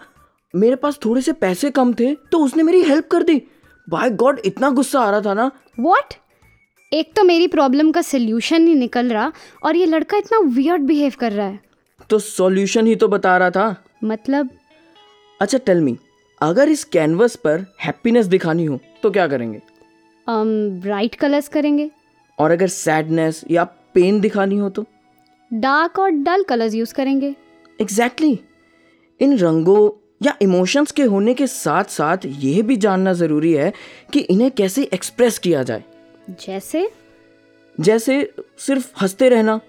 मेरे 0.53 0.75
पास 0.75 0.99
थोड़े 1.05 1.21
से 1.21 1.33
पैसे 1.33 1.69
कम 1.71 1.93
थे 1.93 2.13
तो 2.31 2.39
उसने 2.45 2.63
मेरी 2.63 2.81
हेल्प 2.83 3.07
कर 3.07 3.23
दी। 3.23 3.41
बाय 3.87 4.09
गॉड 4.11 4.39
इतना 4.45 4.69
गुस्सा 4.71 5.01
आ 5.01 5.09
रहा 5.11 5.21
था 5.21 5.33
ना। 5.33 5.51
व्हाट 5.79 6.13
एक 6.91 7.11
तो 7.15 7.23
मेरी 7.23 7.47
प्रॉब्लम 7.47 7.91
का 7.91 8.01
सोल्यूशन 8.01 8.67
ही 8.67 8.75
निकल 8.75 9.09
रहा 9.09 9.31
और 9.63 9.75
ये 9.75 9.85
लड़का 9.85 10.17
इतना 10.17 10.39
वियर्ड 10.47 10.81
बिहेव 10.83 11.13
कर 11.19 11.31
रहा 11.31 11.47
है। 11.47 11.59
तो 12.09 12.19
सॉल्यूशन 12.19 12.87
ही 12.87 12.95
तो 12.95 13.07
बता 13.07 13.37
रहा 13.37 13.49
था। 13.49 13.75
मतलब? 14.03 14.49
अच्छा 15.39 15.57
टेल 15.57 15.81
मी 15.81 15.97
अगर 16.41 16.69
इस 16.69 16.83
कैनवस 16.85 17.35
पर 17.35 17.65
हैप्पीनेस 17.81 18.25
दिखानी 18.27 18.65
हो 18.65 18.79
तो 19.03 19.11
क्या 19.11 19.27
करेंगे? 19.27 19.61
ब्राइट 20.27 21.15
कलर्स 21.15 21.47
करेंगे? 21.47 21.89
और 22.39 22.51
अगर 22.51 22.67
सैडनेस 22.67 23.43
या 23.51 23.63
पेन 23.93 24.19
दिखानी 24.21 24.57
हो 24.57 24.69
तो? 24.69 24.85
डार्क 25.53 25.99
और 25.99 26.09
डल 26.09 26.43
कलर्स 26.43 26.73
यूज़ 26.73 26.93
करेंगे। 26.93 27.35
Exactly 27.81 28.33
exactly. 28.33 29.23
इन 29.23 29.37
रंगों 29.37 29.89
या 30.23 30.35
इमोशंस 30.41 30.91
के 30.91 31.03
होने 31.03 31.33
के 31.33 31.47
साथ 31.47 31.83
साथ 31.83 32.17
यह 32.25 32.61
भी 32.61 32.75
जानना 32.77 33.13
ज़रूरी 33.13 33.53
है 33.53 33.73
कि 34.13 34.19
इन्हें 34.19 34.51
कैसे 34.51 34.83
एक्सप्रेस 34.93 35.37
किया 35.39 35.63
जाए। 35.63 35.83
जैसे? 36.29 36.89
जैसे 37.79 38.33
सिर्फ़ 38.59 38.91
हँसते 39.01 39.29
रहना। 39.29 39.59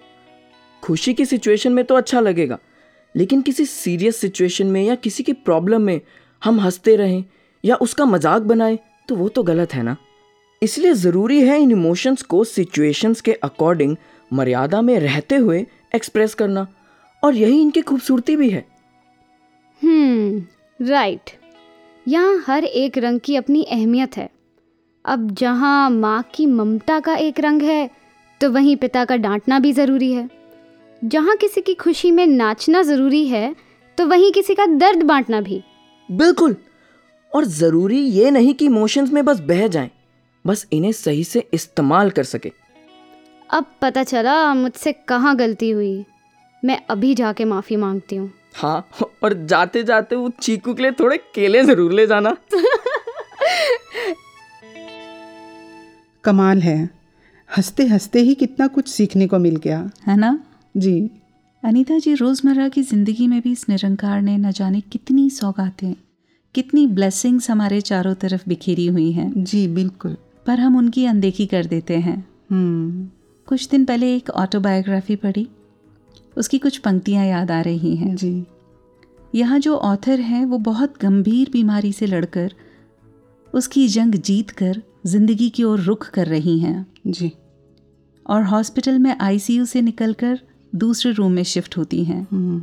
खुशी 0.82 1.14
की 1.14 1.24
सिचुएशन 1.24 1.72
में 1.72 1.84
तो 1.84 1.94
अच्छा 1.94 2.20
लगेगा 2.20 2.58
लेकिन 3.14 3.42
किसी 3.42 3.64
सीरियस 3.66 4.16
सिचुएशन 4.16 4.66
में 4.66 4.82
या 4.82 4.94
किसी 4.94 5.22
की 5.22 5.32
प्रॉब्लम 5.32 5.82
में 5.82 6.00
हम 6.42 6.60
हँसते 6.60 6.96
रहें 6.96 7.24
या 7.64 7.76
उसका 7.76 8.04
मज़ाक 8.04 8.42
बनाएँ 8.42 8.78
तो 9.08 9.14
वो 9.14 9.28
तो 9.28 9.42
गलत 9.42 9.74
है 9.74 9.82
ना? 9.82 9.96
इसलिए 10.62 10.92
ज़रूरी 10.94 11.40
है 11.40 11.60
इन 11.60 11.70
इमोशंस 11.70 12.22
को 12.22 12.42
सिचुएशंस 12.44 13.20
के 13.20 13.32
अकॉर्डिंग 13.34 13.96
मर्यादा 14.30 14.80
में 14.82 14.98
रहते 15.00 15.36
हुए 15.36 15.64
एक्सप्रेस 15.94 16.34
करना। 16.34 16.66
और 17.22 17.34
यही 17.34 17.60
इनकी 17.60 17.80
खूबसूरती 17.80 18.34
भी 18.36 18.48
है। 18.50 18.64
हम्म 19.82 20.86
राइट 20.86 21.30
यहाँ 22.06 22.42
हर 22.46 22.64
एक 22.64 22.98
रंग 22.98 23.20
की 23.20 23.36
अपनी 23.36 23.62
अहमियत 23.64 24.16
है। 24.16 24.28
अब 25.04 25.30
जहाँ 25.30 25.90
माँ 25.90 26.22
की 26.34 26.46
ममता 26.46 26.98
का 27.00 27.14
एक 27.16 27.40
रंग 27.40 27.62
है 27.62 27.88
तो 28.40 28.50
वहीं 28.50 28.76
पिता 28.76 29.04
का 29.04 29.16
डांटना 29.16 29.58
भी 29.58 29.72
ज़रूरी 29.72 30.12
है। 30.12 30.28
जहाँ 31.02 31.36
किसी 31.36 31.60
की 31.60 31.74
खुशी 31.74 32.10
में 32.10 32.26
नाचना 32.26 32.82
ज़रूरी 32.82 33.26
है 33.26 33.54
तो 33.98 34.06
वहीं 34.06 34.30
किसी 34.32 34.54
का 34.54 34.66
दर्द 34.68 35.02
बांटना 35.02 35.40
भी। 35.40 35.62
बिल्कुल। 36.08 36.56
और 37.32 37.44
ज़रूरी 37.46 37.98
ये 37.98 38.30
नहीं 38.30 38.54
कि 38.54 38.66
इमोशंस 38.66 39.12
में 39.12 39.24
बस 39.24 39.40
बह 39.42 39.66
जाएँ। 39.68 39.90
बस 40.44 40.66
इन्हें 40.72 40.92
सही 40.92 41.24
से 41.24 41.48
इस्तेमाल 41.54 42.10
कर 42.10 42.24
सके। 42.24 42.52
अब 43.50 43.66
पता 43.82 44.02
चला 44.04 44.54
मुझसे 44.54 44.92
कहाँ 44.92 45.36
गलती 45.36 45.70
हुई। 45.70 46.04
मैं 46.62 46.80
अभी 46.90 47.14
जाके 47.14 47.44
माफ़ी 47.44 47.76
मांगती 47.76 48.16
हूँ। 48.16 48.30
हाँ 48.54 48.88
और 49.22 49.32
जाते 49.46 49.82
जाते 49.82 50.16
वो 50.16 50.28
चीकू 50.42 50.74
के 50.74 50.82
लिए 50.82 50.92
थोड़े 50.92 51.16
केले 51.34 51.62
ज़रूर 51.64 51.92
ले 51.92 52.06
जाना। 52.06 52.36
कमाल 56.24 56.60
है। 56.62 56.90
हँसते 57.56 57.86
हँसते 57.86 58.20
ही 58.20 58.34
कितना 58.34 58.66
कुछ 58.66 58.88
सीखने 58.88 59.26
को 59.26 59.38
मिल 59.38 59.56
गया। 59.56 59.90
है 60.06 60.16
ना? 60.16 60.38
जी। 60.76 61.10
अनीता 61.64 61.98
जी 61.98 62.14
रोज़मर्रा 62.14 62.68
की 62.68 62.82
ज़िंदगी 62.82 63.26
में 63.26 63.40
भी 63.40 63.52
इस 63.52 63.68
निरंकार 63.68 64.20
ने 64.22 64.36
न 64.38 64.50
जाने 64.52 64.80
कितनी 64.80 65.30
सौगातें 65.30 65.94
कितनी 66.54 66.86
ब्लेसिंग्स 66.86 67.50
हमारे 67.50 67.80
चारों 67.80 68.14
तरफ़ 68.14 68.42
बिखेरी 68.48 68.86
हुई 68.86 69.12
हैं। 69.12 69.44
जी 69.44 69.66
बिल्कुल। 69.68 70.16
पर 70.46 70.60
हम 70.60 70.76
उनकी 70.76 71.04
अनदेखी 71.06 71.46
कर 71.46 71.66
देते 71.66 71.96
हैं। 71.96 72.28
हम्म। 72.50 73.08
कुछ 73.46 73.68
दिन 73.68 73.84
पहले 73.84 74.16
एक 74.16 74.30
ऑटोबायोग्राफी 74.30 75.16
पढ़ी। 75.16 75.48
उसकी 76.36 76.58
कुछ 76.58 76.78
पंक्तियाँ 76.78 77.26
याद 77.26 77.50
आ 77.50 77.60
रही 77.60 77.96
हैं। 77.96 78.16
जी। 78.16 78.44
यहाँ 79.34 79.58
जो 79.58 79.76
ऑथर 79.76 80.20
हैं 80.20 80.44
वो 80.46 80.58
बहुत 80.58 80.94
गंभीर 81.02 81.50
बीमारी 81.52 81.92
से 81.92 82.06
लड़कर 82.06 82.54
उसकी 83.54 83.88
जंग 83.88 84.14
जीत 84.14 84.50
कर 84.50 84.82
ज़िंदगी 85.06 85.50
की 85.50 85.64
ओर 85.64 85.80
रुख 85.80 86.10
कर 86.10 86.26
रही 86.26 86.58
हैं। 86.58 86.86
जी। 87.06 87.32
और 88.26 88.42
हॉस्पिटल 88.42 88.98
में 88.98 89.16
आईसीयू 89.20 89.64
से 89.64 89.80
निकलकर 89.80 90.40
दूसरे 90.74 91.12
रूम 91.12 91.32
में 91.32 91.42
शिफ्ट 91.42 91.76
होती 91.76 92.04
हैं। 92.04 92.28
हम्म। 92.30 92.62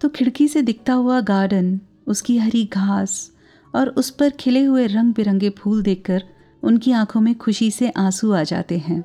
तो 0.00 0.08
खिड़की 0.08 0.48
से 0.48 0.62
दिखता 0.62 0.92
हुआ 0.92 1.20
गार्डन 1.20 1.80
उसकी 2.06 2.38
हरी 2.38 2.64
घास 2.64 3.32
और 3.74 3.88
उस 3.88 4.10
पर 4.10 4.30
खिले 4.30 4.64
हुए 4.64 4.86
रंग 4.86 5.14
बिरंगे 5.14 5.50
फूल 5.50 5.82
देखकर 5.82 6.24
उनकी 6.64 6.92
आँखों 6.92 7.20
में 7.20 7.34
खुशी 7.34 7.70
से 7.70 7.90
आँसू 7.90 8.32
आ 8.32 8.42
जाते 8.42 8.78
हैं। 8.78 9.02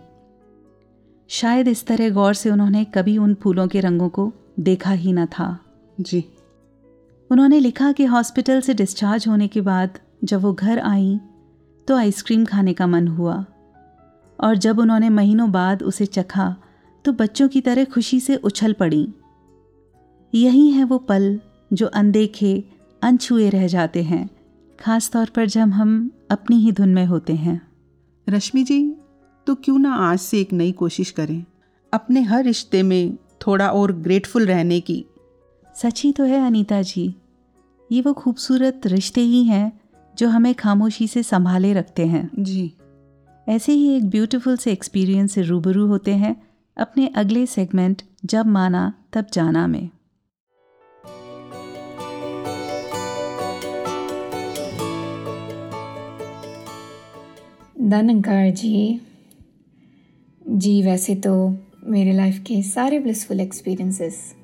शायद 1.29 1.67
इस 1.67 1.85
तरह 1.87 2.09
गौर 2.09 2.33
से 2.33 2.49
उन्होंने 2.49 2.83
कभी 2.85 3.17
उन 3.17 3.33
फूलों 3.33 3.67
के 3.67 3.79
रंगों 3.79 4.09
को 4.09 4.31
देखा 4.59 4.91
ही 4.91 5.13
ना 5.13 5.25
था। 5.25 5.57
जी। 5.99 6.23
उन्होंने 7.29 7.59
लिखा 7.59 7.91
कि 7.91 8.05
हॉस्पिटल 8.05 8.61
से 8.61 8.73
डिस्चार्ज 8.73 9.27
होने 9.27 9.47
के 9.47 9.61
बाद 9.61 9.99
जब 10.23 10.41
वो 10.41 10.53
घर 10.53 10.79
आई 10.79 11.19
तो 11.87 11.95
आइसक्रीम 11.95 12.45
खाने 12.45 12.73
का 12.73 12.87
मन 12.87 13.07
हुआ। 13.07 13.45
और 14.39 14.55
जब 14.55 14.79
उन्होंने 14.79 15.09
महीनों 15.09 15.51
बाद 15.51 15.83
उसे 15.83 16.05
चखा 16.05 16.55
तो 17.05 17.11
बच्चों 17.11 17.47
की 17.47 17.61
तरह 17.61 17.85
खुशी 17.85 18.19
से 18.19 18.35
उछल 18.35 18.73
पड़ी। 18.73 19.07
यही 20.33 20.69
है 20.71 20.83
वो 20.83 20.97
पल 20.97 21.39
जो 21.73 21.85
अनदेखे 21.85 22.63
अनछुए 23.01 23.49
रह 23.49 23.67
जाते 23.67 24.03
हैं 24.03 24.29
खास 24.79 25.09
तौर 25.11 25.29
पर 25.29 25.45
जब 25.45 25.69
हम 25.69 26.11
अपनी 26.29 26.57
ही 26.57 26.71
धुन 26.71 26.89
में 26.89 27.05
होते 27.05 27.33
हैं। 27.33 27.67
रश्मि 28.29 28.63
जी 28.63 28.95
तो 29.47 29.55
क्यों 29.55 29.79
ना 29.79 29.93
आज 29.93 30.19
से 30.19 30.39
एक 30.41 30.53
नई 30.53 30.71
कोशिश 30.71 31.11
करें? 31.11 31.45
अपने 31.93 32.21
हर 32.21 32.43
रिश्ते 32.43 32.83
में 32.83 33.15
थोड़ा 33.15 33.69
और 33.69 33.91
ग्रेटफुल 33.91 34.45
रहने 34.45 34.79
की। 34.79 35.05
सच 35.75 36.03
ही 36.03 36.11
तो 36.11 36.23
है 36.23 36.47
अनीता 36.47 36.81
जी। 36.81 37.15
ये 37.91 38.01
वो 38.01 38.13
खूबसूरत 38.13 38.81
रिश्ते 38.85 39.21
ही 39.21 39.43
हैं 39.43 39.79
जो 40.17 40.29
हमें 40.29 40.55
खामोशी 40.55 41.07
से 41.07 41.23
संभाले 41.23 41.73
रखते 41.73 42.05
हैं। 42.05 42.29
जी। 42.39 42.73
ऐसे 43.49 43.71
ही 43.71 43.89
एक 43.89 44.09
ब्यूटीफुल 44.09 44.57
से 44.57 44.71
एक्सपीरियंस 44.71 45.31
से 45.31 45.41
रूबरू 45.41 45.87
होते 45.87 46.13
हैं 46.13 46.47
अपने 46.77 47.07
अगले 47.07 47.45
सेगमेंट 47.45 48.01
जब 48.25 48.45
माना 48.45 48.93
तब 49.13 49.25
जाना 49.33 49.67
में। 49.67 49.89
धनकर 57.81 58.49
जी। 58.49 59.01
जी, 60.47 60.83
वैसे 60.83 61.15
तो 61.15 61.57
मेरे 61.83 62.11
लाइफ 62.11 62.39
के 62.39 62.61
सारे 62.61 62.99
ब्लिसफुल 62.99 63.39
एक्सपीरियंसेस 63.39 64.35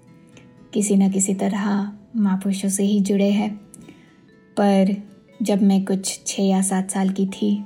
किसी 0.74 0.96
न 0.96 1.12
किसी 1.12 1.34
तरह 1.34 1.92
महापुरुषों 2.16 2.70
से 2.70 2.84
ही 2.84 3.00
जुड़े 3.00 3.30
हैं। 3.30 3.56
पर 4.58 5.04
जब 5.42 5.62
मैं 5.62 5.86
कुछ 5.86 6.20
छः 6.28 6.44
या 6.44 6.62
सात 6.62 6.92
साल 6.92 7.10
की 7.10 7.26
थी, 7.26 7.64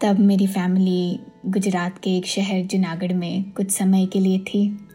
तब 0.00 0.18
मेरी 0.18 0.46
फैमिली 0.46 1.20
गुजरात 1.46 1.98
के 1.98 2.16
एक 2.16 2.26
शहर 2.26 2.62
जूनागढ़ 2.62 3.12
में 3.12 3.50
कुछ 3.50 3.70
समय 3.70 4.06
के 4.06 4.20
लिए 4.20 4.38
थी। 4.38 4.88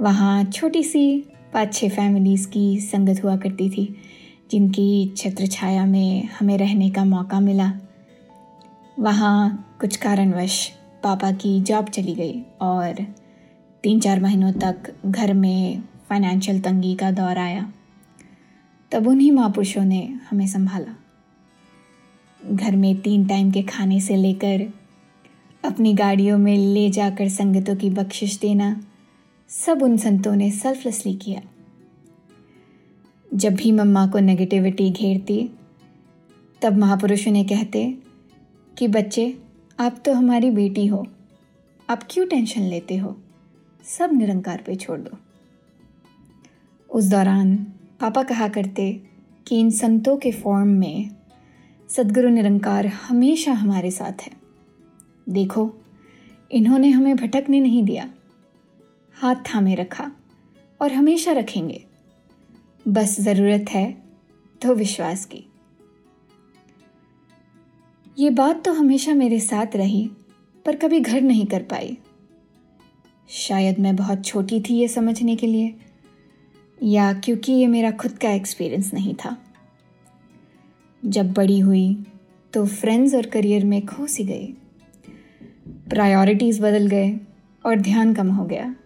वहाँ 0.00 0.44
छोटी 0.44 0.82
सी 0.82 1.24
पाँच 1.54 1.74
छः 1.74 1.88
फैमिलीज़ 1.88 2.48
की 2.48 2.80
संगत 2.80 3.24
हुआ 3.24 3.36
करती 3.36 3.70
थी, 3.70 3.96
जिनकी 4.50 5.14
छत्र 5.16 5.46
छाया 5.46 5.86
में 5.86 6.28
हमें 6.40 6.58
रहने 6.58 6.90
का 6.90 7.04
मौका 7.04 7.40
मिला। 7.40 7.80
वहाँ 8.98 9.76
कुछ 9.80 9.96
कारणवश 9.96 10.72
पापा 11.02 11.32
की 11.32 11.60
जॉब 11.60 11.88
चली 11.88 12.14
गई 12.14 12.42
और 12.60 13.06
तीन 13.82 14.00
चार 14.00 14.20
महीनों 14.20 14.52
तक 14.52 14.94
घर 15.06 15.34
में 15.34 15.82
फाइनेंशियल 16.08 16.60
तंगी 16.60 16.94
का 16.94 17.10
दौर 17.10 17.38
आया। 17.38 17.72
तब 18.92 19.06
उन्हीं 19.06 19.32
महापुरुषों 19.32 19.84
ने 19.84 20.18
हमें 20.30 20.46
संभाला। 20.46 20.96
घर 22.52 22.76
में 22.76 23.00
तीन 23.00 23.26
टाइम 23.26 23.50
के 23.50 23.62
खाने 23.62 24.00
से 24.00 24.16
लेकर 24.16 24.72
अपनी 25.64 25.94
गाड़ियों 25.94 26.38
में 26.38 26.56
ले 26.56 26.90
जाकर 26.90 27.28
संगतों 27.28 27.76
की 27.76 27.90
बख्शिश 27.90 28.38
देना, 28.38 28.80
सब 29.48 29.82
उन 29.82 29.96
संतों 29.96 30.36
ने 30.36 30.50
सेल्फलेसली 30.50 31.14
किया। 31.14 31.40
जब 33.34 33.54
भी 33.54 33.72
मम्मा 33.72 34.06
को 34.06 34.18
नेगेटिविटी 34.18 34.90
घेरती, 34.90 35.50
तब 36.62 36.76
महापुरुषों 36.76 37.32
ने 37.32 37.44
कहते 37.44 38.05
कि 38.78 38.88
बच्चे, 38.88 39.38
आप 39.80 40.02
तो 40.04 40.12
हमारी 40.12 40.50
बेटी 40.50 40.86
हो। 40.86 41.06
आप 41.90 42.02
क्यों 42.10 42.26
टेंशन 42.26 42.62
लेते 42.62 42.96
हो? 42.96 43.16
सब 43.84 44.10
निरंकार 44.12 44.62
पे 44.66 44.76
छोड़ 44.76 45.00
दो। 45.00 45.18
उस 46.90 47.04
दौरान 47.04 47.56
पापा 48.00 48.22
कहा 48.22 48.48
करते 48.48 49.02
कि 49.46 49.60
इन 49.60 49.70
संतों 49.70 50.16
के 50.16 50.32
फॉर्म 50.32 50.68
में 50.68 51.10
सदगुरु 51.88 52.28
निरंकार 52.28 52.86
हमेशा 52.86 53.52
हमारे 53.52 53.90
साथ 53.90 54.22
है। 54.22 54.32
देखो, 55.28 55.74
इन्होंने 56.52 56.90
हमें 56.90 57.16
भटकने 57.16 57.60
नहीं 57.60 57.84
दिया। 57.84 58.14
हाथ 59.14 59.34
थामे 59.34 59.74
रखा 59.74 60.12
और 60.82 60.92
हमेशा 60.92 61.32
रखेंगे। 61.32 61.84
बस 62.88 63.20
ज़रूरत 63.20 63.64
है 63.70 64.02
तो 64.62 64.74
विश्वास 64.74 65.24
की। 65.24 65.44
ये 68.18 68.30
बात 68.30 68.64
तो 68.64 68.72
हमेशा 68.72 69.14
मेरे 69.14 69.40
साथ 69.40 69.66
रही, 69.76 70.10
पर 70.66 70.76
कभी 70.76 71.00
घर 71.00 71.20
नहीं 71.20 71.46
कर 71.46 71.62
पाई। 71.62 71.98
शायद 73.28 73.78
मैं 73.78 73.96
बहुत 73.96 74.24
छोटी 74.24 74.60
थी 74.60 74.74
ये 74.74 74.88
समझने 74.88 75.36
के 75.36 75.46
लिए, 75.46 75.74
या 76.82 77.12
क्योंकि 77.12 77.52
ये 77.52 77.66
मेरा 77.66 77.90
खुद 77.90 78.12
का 78.12 78.30
एक्सपीरियंस 78.30 78.94
नहीं 78.94 79.14
था। 79.14 79.36
जब 81.04 81.32
बड़ी 81.32 81.58
हुई 81.58 82.06
तो 82.52 82.66
फ्रेंड्स 82.66 83.14
और 83.14 83.26
करियर 83.26 83.64
में 83.64 83.86
खो 83.86 84.06
सी 84.06 84.24
गई। 84.24 84.46
प्रायोरिटीज़ 85.90 86.62
बदल 86.62 86.86
गए 86.86 87.20
और 87.66 87.76
ध्यान 87.76 88.14
कम 88.14 88.28
हो 88.28 88.44
गया। 88.44 88.76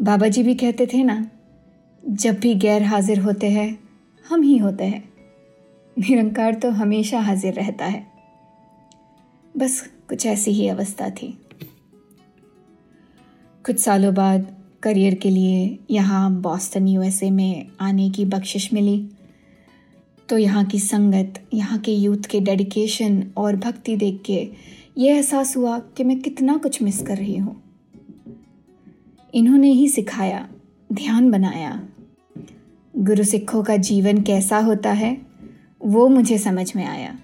बाबा 0.00 0.28
जी 0.28 0.42
भी 0.42 0.54
कहते 0.54 0.86
थे 0.86 1.02
ना, 1.04 1.30
जब 2.08 2.40
भी 2.40 2.54
गैर 2.54 2.82
हाजिर 2.82 3.18
होते 3.18 3.50
हैं, 3.50 3.78
हम 4.28 4.42
ही 4.42 4.58
होते 4.58 4.84
हैं। 4.84 5.11
निरंकार 6.02 6.54
तो 6.54 6.70
हमेशा 6.70 7.20
हाजिर 7.20 7.54
रहता 7.54 7.84
है। 7.84 8.06
बस 9.56 9.80
कुछ 10.08 10.26
ऐसी 10.26 10.50
ही 10.50 10.68
अवस्था 10.68 11.08
थी। 11.10 11.26
कुछ 13.64 13.78
सालों 13.78 14.14
बाद 14.14 14.46
करियर 14.82 15.14
के 15.14 15.30
लिए 15.30 15.78
यहाँ 15.90 16.30
बॉस्टन, 16.40 16.88
यूएसए 16.88 17.30
में 17.30 17.66
आने 17.80 18.10
की 18.10 18.24
बख्शिश 18.24 18.72
मिली। 18.72 18.98
तो 20.28 20.38
यहाँ 20.38 20.64
की 20.64 20.78
संगत, 20.78 21.34
यहाँ 21.54 21.78
के 21.78 21.92
यूथ 21.92 22.26
के 22.30 22.40
डेडिकेशन 22.40 23.22
और 23.36 23.56
भक्ति 23.56 23.96
देख 23.96 24.22
के 24.26 24.40
ये 24.98 25.14
एहसास 25.14 25.56
हुआ 25.56 25.78
कि 25.78 26.04
मैं 26.04 26.20
कितना 26.20 26.56
कुछ 26.56 26.82
मिस 26.82 27.02
कर 27.02 27.16
रही 27.16 27.36
हूँ। 27.36 27.60
इन्होंने 29.34 29.70
ही 29.72 29.88
सिखाया, 29.88 30.48
ध्यान 30.92 31.30
बनाया। 31.30 31.82
गुरु 32.94 33.24
सिखों 33.24 33.62
का 33.62 33.76
जीवन 33.76 34.22
कैसा 34.22 34.58
होता 34.58 34.92
है? 34.92 35.31
वो 35.84 36.08
मुझे 36.08 36.38
समझ 36.38 36.76
में 36.76 36.84
आया। 36.84 37.18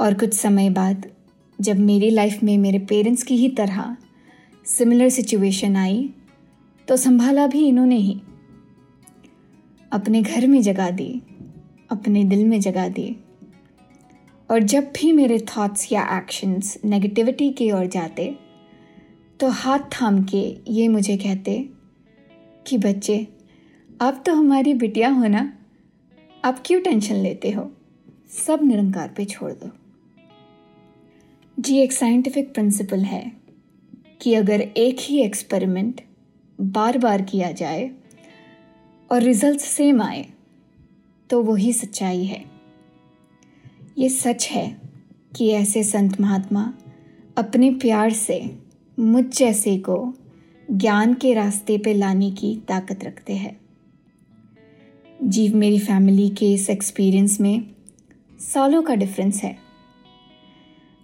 और 0.00 0.14
कुछ 0.14 0.34
समय 0.34 0.70
बाद, 0.70 1.06
जब 1.60 1.78
मेरी 1.78 2.10
लाइफ 2.10 2.42
में 2.42 2.58
मेरे 2.58 2.78
पेरेंट्स 2.78 3.22
की 3.22 3.36
ही 3.36 3.48
तरह 3.48 3.96
सिमिलर 4.66 5.08
सिचुएशन 5.08 5.76
आई 5.76 6.14
तो 6.88 6.96
संभाला 6.96 7.46
भी 7.46 7.68
इन्होंने 7.68 7.96
ही। 7.96 8.22
अपने 9.92 10.22
घर 10.22 10.46
में 10.46 10.62
जगा 10.62 10.90
दी, 10.90 11.22
अपने 11.90 12.24
दिल 12.24 12.44
में 12.44 12.60
जगा 12.60 12.88
दी। 12.88 13.16
और 14.50 14.62
जब 14.62 14.84
भी 14.84 15.12
मेरे 15.12 15.38
थॉट्स 15.38 15.92
या 15.92 16.18
एक्शंस 16.18 16.78
नेगेटिविटी 16.84 17.50
की 17.50 17.70
ओर 17.70 17.86
जाते 17.86 18.38
तो 19.40 19.48
हाथ 19.48 19.78
थाम 19.78 20.22
के 20.24 20.56
ये 20.68 20.88
मुझे 20.88 21.16
कहते 21.16 21.68
कि, 22.66 22.78
बच्चे 22.78 23.26
आप 24.00 24.22
तो 24.26 24.34
हमारी 24.34 24.74
बिटिया 24.74 25.10
हो 25.10 25.26
ना? 25.26 25.58
आप 26.44 26.62
क्यों 26.66 26.80
टेंशन 26.80 27.14
लेते 27.14 27.50
हो? 27.50 27.70
सब 28.30 28.60
निरंकार 28.62 29.08
पे 29.08 29.24
छोड़ 29.24 29.52
दो। 29.52 29.70
जी, 31.60 31.78
एक 31.78 31.92
साइंटिफिक 31.92 32.54
प्रिंसिपल 32.54 33.00
है 33.00 33.32
कि 34.20 34.34
अगर 34.34 34.60
एक 34.60 34.96
ही 35.00 35.20
एक्सपेरिमेंट 35.22 36.00
बार 36.60 36.98
बार 36.98 37.22
किया 37.22 37.52
जाए 37.52 37.90
और 39.10 39.22
रिज़ल्ट 39.22 39.60
सेम 39.60 40.02
आए 40.02 40.26
तो 41.30 41.42
वही 41.42 41.72
सच्चाई 41.72 42.24
है। 42.24 42.44
ये 43.98 44.08
सच 44.08 44.48
है 44.50 44.80
कि 45.36 45.50
ऐसे 45.50 45.84
संत 45.84 46.20
महात्मा 46.20 46.74
अपने 47.36 47.70
प्यार 47.70 48.12
से, 48.12 48.58
मुझ 49.00 49.24
जैसे 49.24 49.78
को 49.78 50.14
ज्ञान 50.70 51.14
के 51.14 51.34
रास्ते 51.34 51.78
पे 51.78 51.94
लाने 51.94 52.30
की 52.30 52.62
ताकत 52.68 53.04
रखते 53.04 53.32
हैं। 53.32 53.61
जीव 55.22 55.56
मेरी 55.56 55.78
फैमिली 55.78 56.30
के 56.30 56.52
इस 56.52 56.70
एक्सपीरियंस 56.70 57.40
में 57.40 57.74
सालों 58.40 58.82
का 58.82 58.94
डिफरेंस 58.94 59.42
है। 59.42 59.58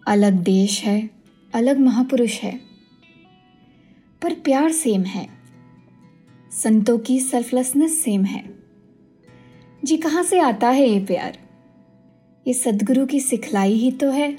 अलग 0.06 0.32
देश 0.32 0.84
है, 0.84 1.10
अलग 1.54 1.78
महापुरुष 1.78 2.40
है, 2.40 2.60
पर 4.22 4.34
प्यार 4.34 4.72
सेम 4.72 5.02
है। 5.02 5.28
संतों 6.52 6.98
की 6.98 7.20
सेल्फलेसनेस 7.20 8.04
सेम 8.04 8.24
है। 8.24 8.54
जी 9.84 9.96
कहाँ 9.96 10.22
से 10.22 10.38
आता 10.38 10.68
है 10.68 10.88
ये 10.88 11.00
प्यार? 11.00 11.38
ये 12.46 12.54
सदगुरु 12.54 13.06
की 13.06 13.20
सिखलाई 13.20 13.72
ही 13.72 13.90
तो 13.90 14.10
है। 14.10 14.38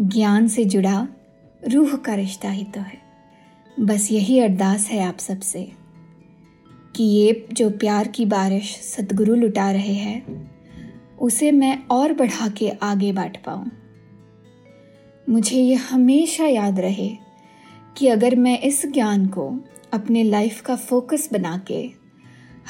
ज्ञान 0.00 0.48
से 0.48 0.64
जुड़ा 0.64 1.08
रूह 1.68 1.96
का 1.96 2.14
रिश्ता 2.14 2.50
ही 2.50 2.64
तो 2.64 2.80
है। 2.80 2.98
बस 3.80 4.12
यही 4.12 4.38
अरदास 4.38 4.88
है 4.88 5.02
आप 5.02 5.18
सबसे। 5.18 5.79
कि 7.00 7.04
ये 7.04 7.46
जो 7.52 7.70
प्यार 7.70 8.08
की 8.08 8.24
बारिश 8.26 8.70
सदगुरु 8.76 9.34
लुटा 9.34 9.70
रहे 9.70 9.92
हैं, 9.92 10.50
उसे 11.18 11.52
मैं 11.52 11.86
और 11.86 12.12
बढ़ा 12.12 12.48
के 12.48 12.68
आगे 12.70 13.12
बांट 13.12 13.36
पाऊँ। 13.36 13.70
मुझे 15.28 15.56
ये 15.56 15.74
हमेशा 15.74 16.46
याद 16.46 16.80
रहे 16.80 17.08
कि 17.96 18.08
अगर 18.08 18.36
मैं 18.36 18.58
इस 18.58 18.84
ज्ञान 18.86 19.26
को 19.26 19.48
अपने 19.92 20.24
लाइफ 20.24 20.60
का 20.60 20.76
फोकस 20.76 21.28
बना 21.32 21.56
के 21.70 21.80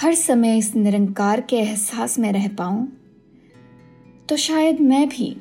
हर 0.01 0.15
समय 0.15 0.59
इस 0.59 0.75
निरंकार 0.77 1.41
के 1.41 1.57
एहसास 1.57 2.19
में 2.19 2.33
रह 2.33 2.49
पाऊँ 2.49 2.87
तो 4.29 4.37
शायद 4.37 4.81
मैं 4.81 5.09
भी 5.09 5.37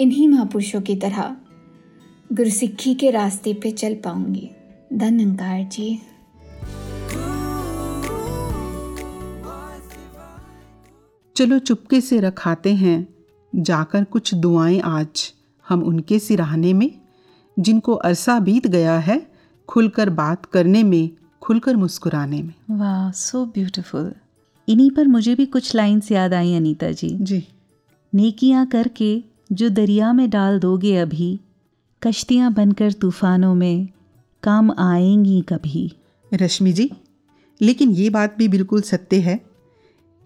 इन्हीं 0.00 0.28
महापुरुषों 0.28 0.80
की 0.80 0.96
तरह 0.96 1.36
गुरुसिक्खी 2.32 2.94
के 2.94 3.10
रास्ते 3.10 3.54
पे 3.54 3.70
चल 3.70 3.94
पाऊँगी। 3.94 4.50
धनंकार 4.92 5.62
जी। 5.62 5.98
चलो 11.36 11.58
चुपके 11.58 12.00
से 12.00 12.20
रखाते 12.20 12.74
हैं। 12.74 13.06
जाकर 13.52 14.04
कुछ 14.04 14.34
दुआएँ 14.34 14.80
आज 14.80 15.32
हम 15.68 15.82
उनके 15.82 16.18
सिराहने 16.18 16.72
में 16.72 16.90
जिनको 17.58 17.92
अरसा 17.92 18.38
बीत 18.40 18.66
गया 18.66 18.98
है 18.98 19.26
खुलकर 19.68 20.10
बात 20.10 20.44
करने 20.44 20.82
में 20.82 21.10
खुलकर 21.42 21.76
मुस्कुराने 21.76 22.42
में। 22.42 22.54
वाह 22.70 23.10
सो 23.10 23.44
ब्यूटीफुल 23.46 24.12
इन्हीं 24.68 24.90
पर 24.90 25.06
मुझे 25.06 25.34
भी 25.34 25.46
कुछ 25.46 25.74
लाइंस 25.74 26.12
याद 26.12 26.34
आई 26.34 26.54
अनीता 26.54 26.90
जी। 26.90 27.08
जी। 27.20 27.46
नेकियाँ 28.14 28.66
करके 28.66 29.22
जो 29.52 29.68
दरिया 29.68 30.12
में 30.12 30.30
डाल 30.30 30.58
दोगे 30.58 30.96
अभी 30.96 31.40
कश्तियाँ 32.02 32.52
बनकर 32.52 32.92
तूफानों 32.92 33.54
में 33.54 33.88
काम 34.42 34.70
आएँगी 34.78 35.40
कभी। 35.48 35.92
रश्मि 36.34 36.72
जी 36.72 36.90
लेकिन 37.60 37.90
ये 37.90 38.10
बात 38.10 38.34
भी 38.38 38.48
बिल्कुल 38.48 38.80
सत्य 38.82 39.20
है 39.20 39.40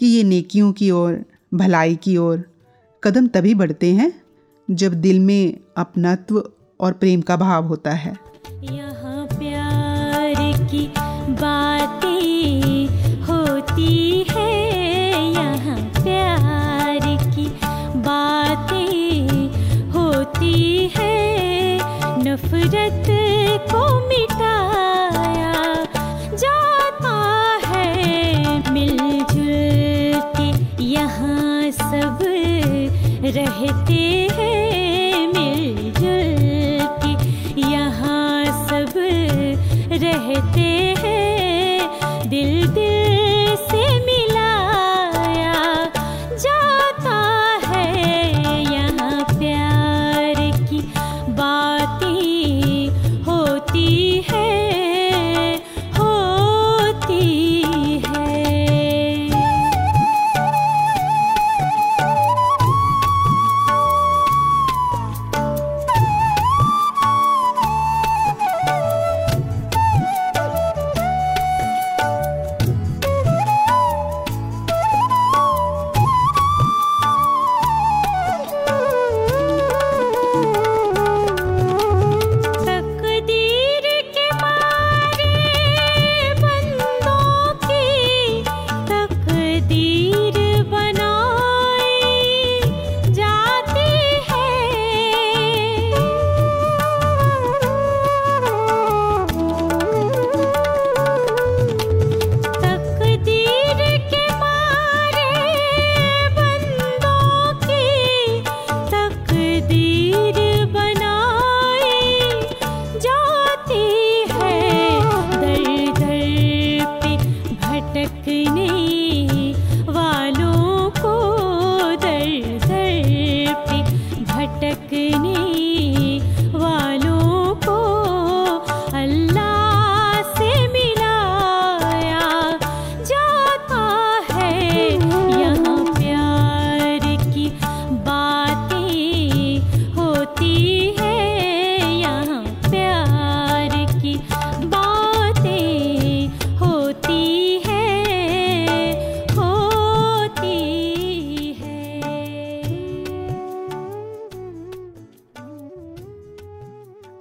कि 0.01 0.07
ये 0.07 0.23
नेकियों 0.25 0.73
की 0.73 0.91
ओर, 0.91 1.25
भलाई 1.55 1.97
की 1.97 2.17
ओर 2.17 2.43
कदम 3.03 3.27
तभी 3.27 3.55
बढ़ते 3.55 3.93
हैं 3.93 4.13
जब 4.69 4.95
दिल 5.01 5.19
में 5.21 5.59
अपनत्व 5.77 6.43
और 6.81 6.93
प्रेम 6.93 7.21
का 7.21 7.37
भाव 7.37 7.67
होता 7.67 7.91
है। 7.95 8.17
यहाँ 8.63 9.27
प्यार 9.29 10.35
की 10.71 10.87
बातें 11.41 12.87
होती 13.27 14.25
है, 14.31 14.49
यहाँ 15.33 15.79
प्यार 15.95 17.01
की 17.27 17.47
बातें 18.01 19.29
होती 19.91 20.91
है। 20.97 21.19
नफरत 22.25 23.05
को 23.73 23.83
मिटाया 24.09 24.60
रहते 33.35 34.03
हैं 34.37 35.27
मिलजुल 35.35 36.87
के। 37.03 37.13
यहाँ 37.61 38.45
सब 38.69 38.93
रहते 40.03 40.69
हैं 41.03 42.29
दिल 42.29 42.67
दिल 42.75 43.57
से 43.69 43.85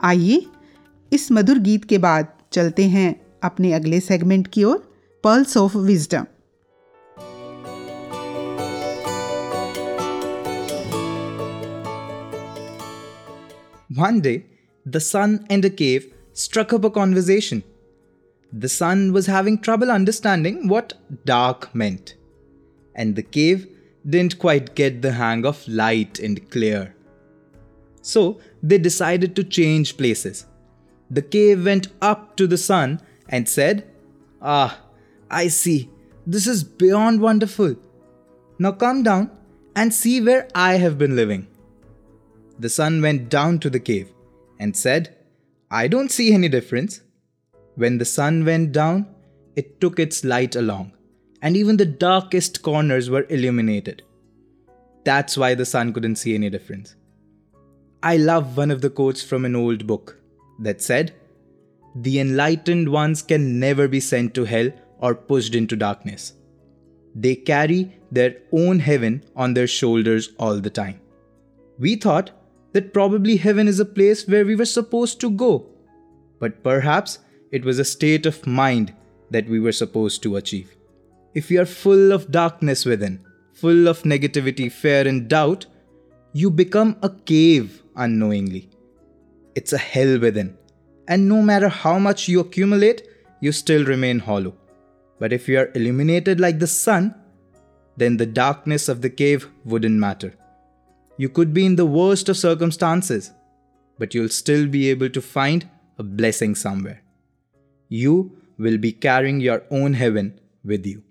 आइए, 0.10 0.45
इस 1.14 1.32
मधुर 1.32 1.60
गीत 1.60 1.84
के 1.86 1.97
बाद 1.97 2.28
चलते 2.51 2.84
हैं 2.84 3.10
अपने 3.43 3.74
अगले 3.74 3.99
सेगमेंट 3.99 4.47
की 4.47 4.64
ओर 4.64 4.78
pearls 5.24 5.57
of 5.57 5.78
wisdom 5.78 6.26
one 14.01 14.20
day 14.20 14.43
the 14.88 14.97
sun 14.97 15.39
and 15.51 15.66
the 15.66 15.70
cave 15.70 16.01
struck 16.36 16.74
up 16.74 16.86
a 16.86 16.89
conversation 16.89 17.62
the 18.55 18.66
sun 18.66 19.10
was 19.12 19.32
having 19.32 19.57
trouble 19.57 19.89
understanding 19.89 20.70
what 20.70 20.93
dark 21.28 21.70
meant 21.76 22.10
and 22.95 23.16
the 23.16 23.24
cave 23.34 23.68
didn't 24.07 24.34
quite 24.34 24.70
get 24.78 25.01
the 25.01 25.05
hang 25.05 25.45
of 25.45 25.64
light 25.70 26.20
and 26.20 26.39
clear 26.51 26.93
so 28.03 28.41
they 28.62 28.78
decided 28.78 29.36
to 29.36 29.43
change 29.43 29.97
places. 29.97 30.45
The 31.10 31.22
cave 31.22 31.66
went 31.66 31.88
up 32.01 32.36
to 32.38 32.47
the 32.47 32.57
sun 32.57 33.01
and 33.28 33.47
said, 33.47 33.88
Ah, 34.41 34.82
I 35.30 35.47
see. 35.47 35.89
This 36.26 36.47
is 36.47 36.64
beyond 36.64 37.22
wonderful. 37.22 37.76
Now 38.60 38.74
come 38.74 39.03
down 39.03 39.32
and 39.76 39.93
see 39.93 40.22
where 40.22 40.47
I 40.53 40.76
have 40.76 40.97
been 40.97 41.16
living. 41.16 41.47
The 42.60 42.70
sun 42.70 43.01
went 43.01 43.30
down 43.30 43.60
to 43.60 43.70
the 43.70 43.80
cave 43.80 44.12
and 44.60 44.76
said, 44.76 45.16
I 45.72 45.88
don't 45.88 46.12
see 46.12 46.34
any 46.34 46.49
difference. 46.49 47.01
When 47.76 47.97
the 47.97 48.05
sun 48.05 48.43
went 48.43 48.74
down, 48.74 49.07
it 49.55 49.80
took 49.80 49.99
its 49.99 50.26
light 50.26 50.55
along, 50.55 50.91
and 51.41 51.55
even 51.55 51.78
the 51.78 51.86
darkest 51.86 52.62
corners 52.62 53.10
were 53.10 53.26
illuminated. 53.30 54.03
That's 55.05 55.38
why 55.38 55.55
the 55.55 55.66
sun 55.66 55.93
couldn't 55.93 56.18
see 56.18 56.36
any 56.36 56.49
difference. 56.49 56.95
I 58.01 58.15
love 58.15 58.55
one 58.55 58.71
of 58.71 58.81
the 58.81 58.89
quotes 58.89 59.21
from 59.21 59.43
an 59.43 59.57
old 59.57 59.85
book 59.85 60.17
that 60.59 60.81
said, 60.81 61.13
The 61.95 62.19
enlightened 62.19 62.87
ones 62.87 63.21
can 63.21 63.59
never 63.59 63.89
be 63.89 63.99
sent 63.99 64.33
to 64.35 64.45
hell 64.45 64.71
or 64.99 65.15
pushed 65.15 65.53
into 65.53 65.75
darkness. 65.75 66.33
They 67.13 67.35
carry 67.35 67.93
their 68.09 68.37
own 68.53 68.79
heaven 68.79 69.25
on 69.35 69.53
their 69.53 69.67
shoulders 69.67 70.29
all 70.39 70.59
the 70.59 70.69
time. 70.69 71.01
We 71.77 71.95
thought 71.95 72.31
that 72.71 72.93
probably 72.93 73.35
heaven 73.35 73.67
is 73.67 73.81
a 73.81 73.85
place 73.85 74.25
where 74.27 74.45
we 74.45 74.55
were 74.55 74.65
supposed 74.65 75.19
to 75.21 75.29
go, 75.29 75.65
but 76.39 76.63
perhaps 76.63 77.19
it 77.51 77.65
was 77.65 77.79
a 77.79 77.85
state 77.85 78.25
of 78.25 78.47
mind 78.47 78.93
that 79.29 79.49
we 79.49 79.59
were 79.59 79.73
supposed 79.73 80.23
to 80.23 80.37
achieve. 80.37 80.73
If 81.33 81.51
you 81.51 81.61
are 81.61 81.65
full 81.65 82.13
of 82.13 82.31
darkness 82.31 82.85
within, 82.85 83.25
full 83.53 83.89
of 83.89 84.03
negativity, 84.03 84.71
fear, 84.71 85.05
and 85.05 85.27
doubt, 85.27 85.65
you 86.31 86.49
become 86.49 86.95
a 87.01 87.09
cave 87.09 87.81
unknowingly. 87.99 88.69
It's 89.55 89.73
a 89.73 89.77
hell 89.77 90.17
within, 90.19 90.57
and 91.07 91.29
no 91.29 91.41
matter 91.41 91.69
how 91.69 91.99
much 91.99 92.27
you 92.27 92.39
accumulate, 92.39 93.03
you 93.41 93.51
still 93.51 93.85
remain 93.85 94.19
hollow. 94.19 94.55
But 95.19 95.33
if 95.33 95.47
you 95.47 95.59
are 95.59 95.71
illuminated 95.75 96.39
like 96.39 96.59
the 96.59 96.67
sun, 96.67 97.13
then 97.97 98.17
the 98.17 98.25
darkness 98.25 98.87
of 98.87 99.01
the 99.01 99.09
cave 99.09 99.47
wouldn't 99.65 99.99
matter. 99.99 100.33
You 101.17 101.27
could 101.27 101.53
be 101.53 101.65
in 101.65 101.75
the 101.75 101.85
worst 101.85 102.29
of 102.29 102.37
circumstances, 102.37 103.31
but 103.97 104.13
you'll 104.13 104.29
still 104.29 104.67
be 104.67 104.89
able 104.89 105.09
to 105.09 105.21
find 105.21 105.67
a 105.97 106.03
blessing 106.03 106.55
somewhere. 106.55 107.01
You 107.89 108.37
will 108.57 108.77
be 108.77 108.93
carrying 108.93 109.41
your 109.41 109.63
own 109.69 109.93
heaven 109.93 110.39
with 110.63 110.85
you. 110.85 111.03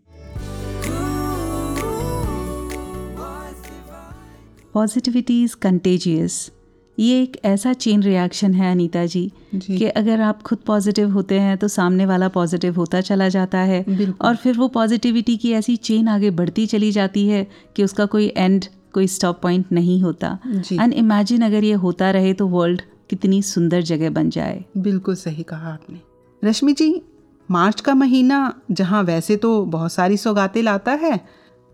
Positivity 4.73 5.43
is 5.43 5.55
contagious. 5.55 6.51
ये 6.99 7.21
एक 7.23 7.37
ऐसा 7.45 7.73
chain 7.73 8.03
reaction 8.03 8.55
है 8.55 8.71
अनीता 8.71 9.05
जी, 9.07 9.31
जी। 9.55 9.77
कि 9.79 9.85
अगर 9.85 10.21
आप 10.21 10.43
खुद 10.43 10.59
positive 10.59 11.11
होते 11.11 11.39
हैं 11.41 11.57
तो 11.59 11.69
सामने 11.69 12.07
वाला 12.07 12.29
पॉजिटिव 12.29 12.77
होता 12.77 13.01
चला 13.01 13.29
जाता 13.29 13.59
है। 13.59 13.85
और 14.21 14.37
फिर 14.37 14.57
वो 14.57 14.69
पॉजिटिविटी 14.69 15.37
की 15.37 15.53
ऐसी 15.53 15.77
चेन 15.77 16.09
आगे 16.09 16.31
बढ़ती 16.31 16.67
चली 16.67 16.91
जाती 16.93 17.27
है 17.29 17.47
कि 17.77 17.85
उसका 17.85 18.07
कोई 18.07 18.33
एंड 18.37 18.65
कोई 18.95 19.07
स्टॉप 19.07 19.41
पॉइंट 19.43 19.73
नहीं 19.73 20.01
होता। 20.03 20.39
एंड 20.73 20.93
इमेजिन 20.93 21.43
अगर 21.43 21.65
ये 21.65 21.73
होता 21.75 22.11
रहे 22.11 22.33
तो 22.35 22.47
वर्ल्ड 22.47 22.83
कितनी 23.11 23.41
सुंदर 23.43 23.83
जगह 23.83 24.11
बन 24.11 24.31
जाए। 24.31 24.65
बिल्कुल 24.77 25.15
सही 25.15 25.43
कहा 25.43 25.73
आपने। 25.73 26.01
रश्मि 26.43 26.73
जी 26.73 27.01
मार्च 27.49 27.81
का 27.81 27.95
महीना 27.95 28.55
जहाँ 28.71 29.03
वैसे 29.03 29.37
तो 29.37 29.65
बहुत 29.67 29.93
सारी 29.93 30.17
सौगातें 30.17 30.63
लाता 30.63 30.93
है 30.93 31.21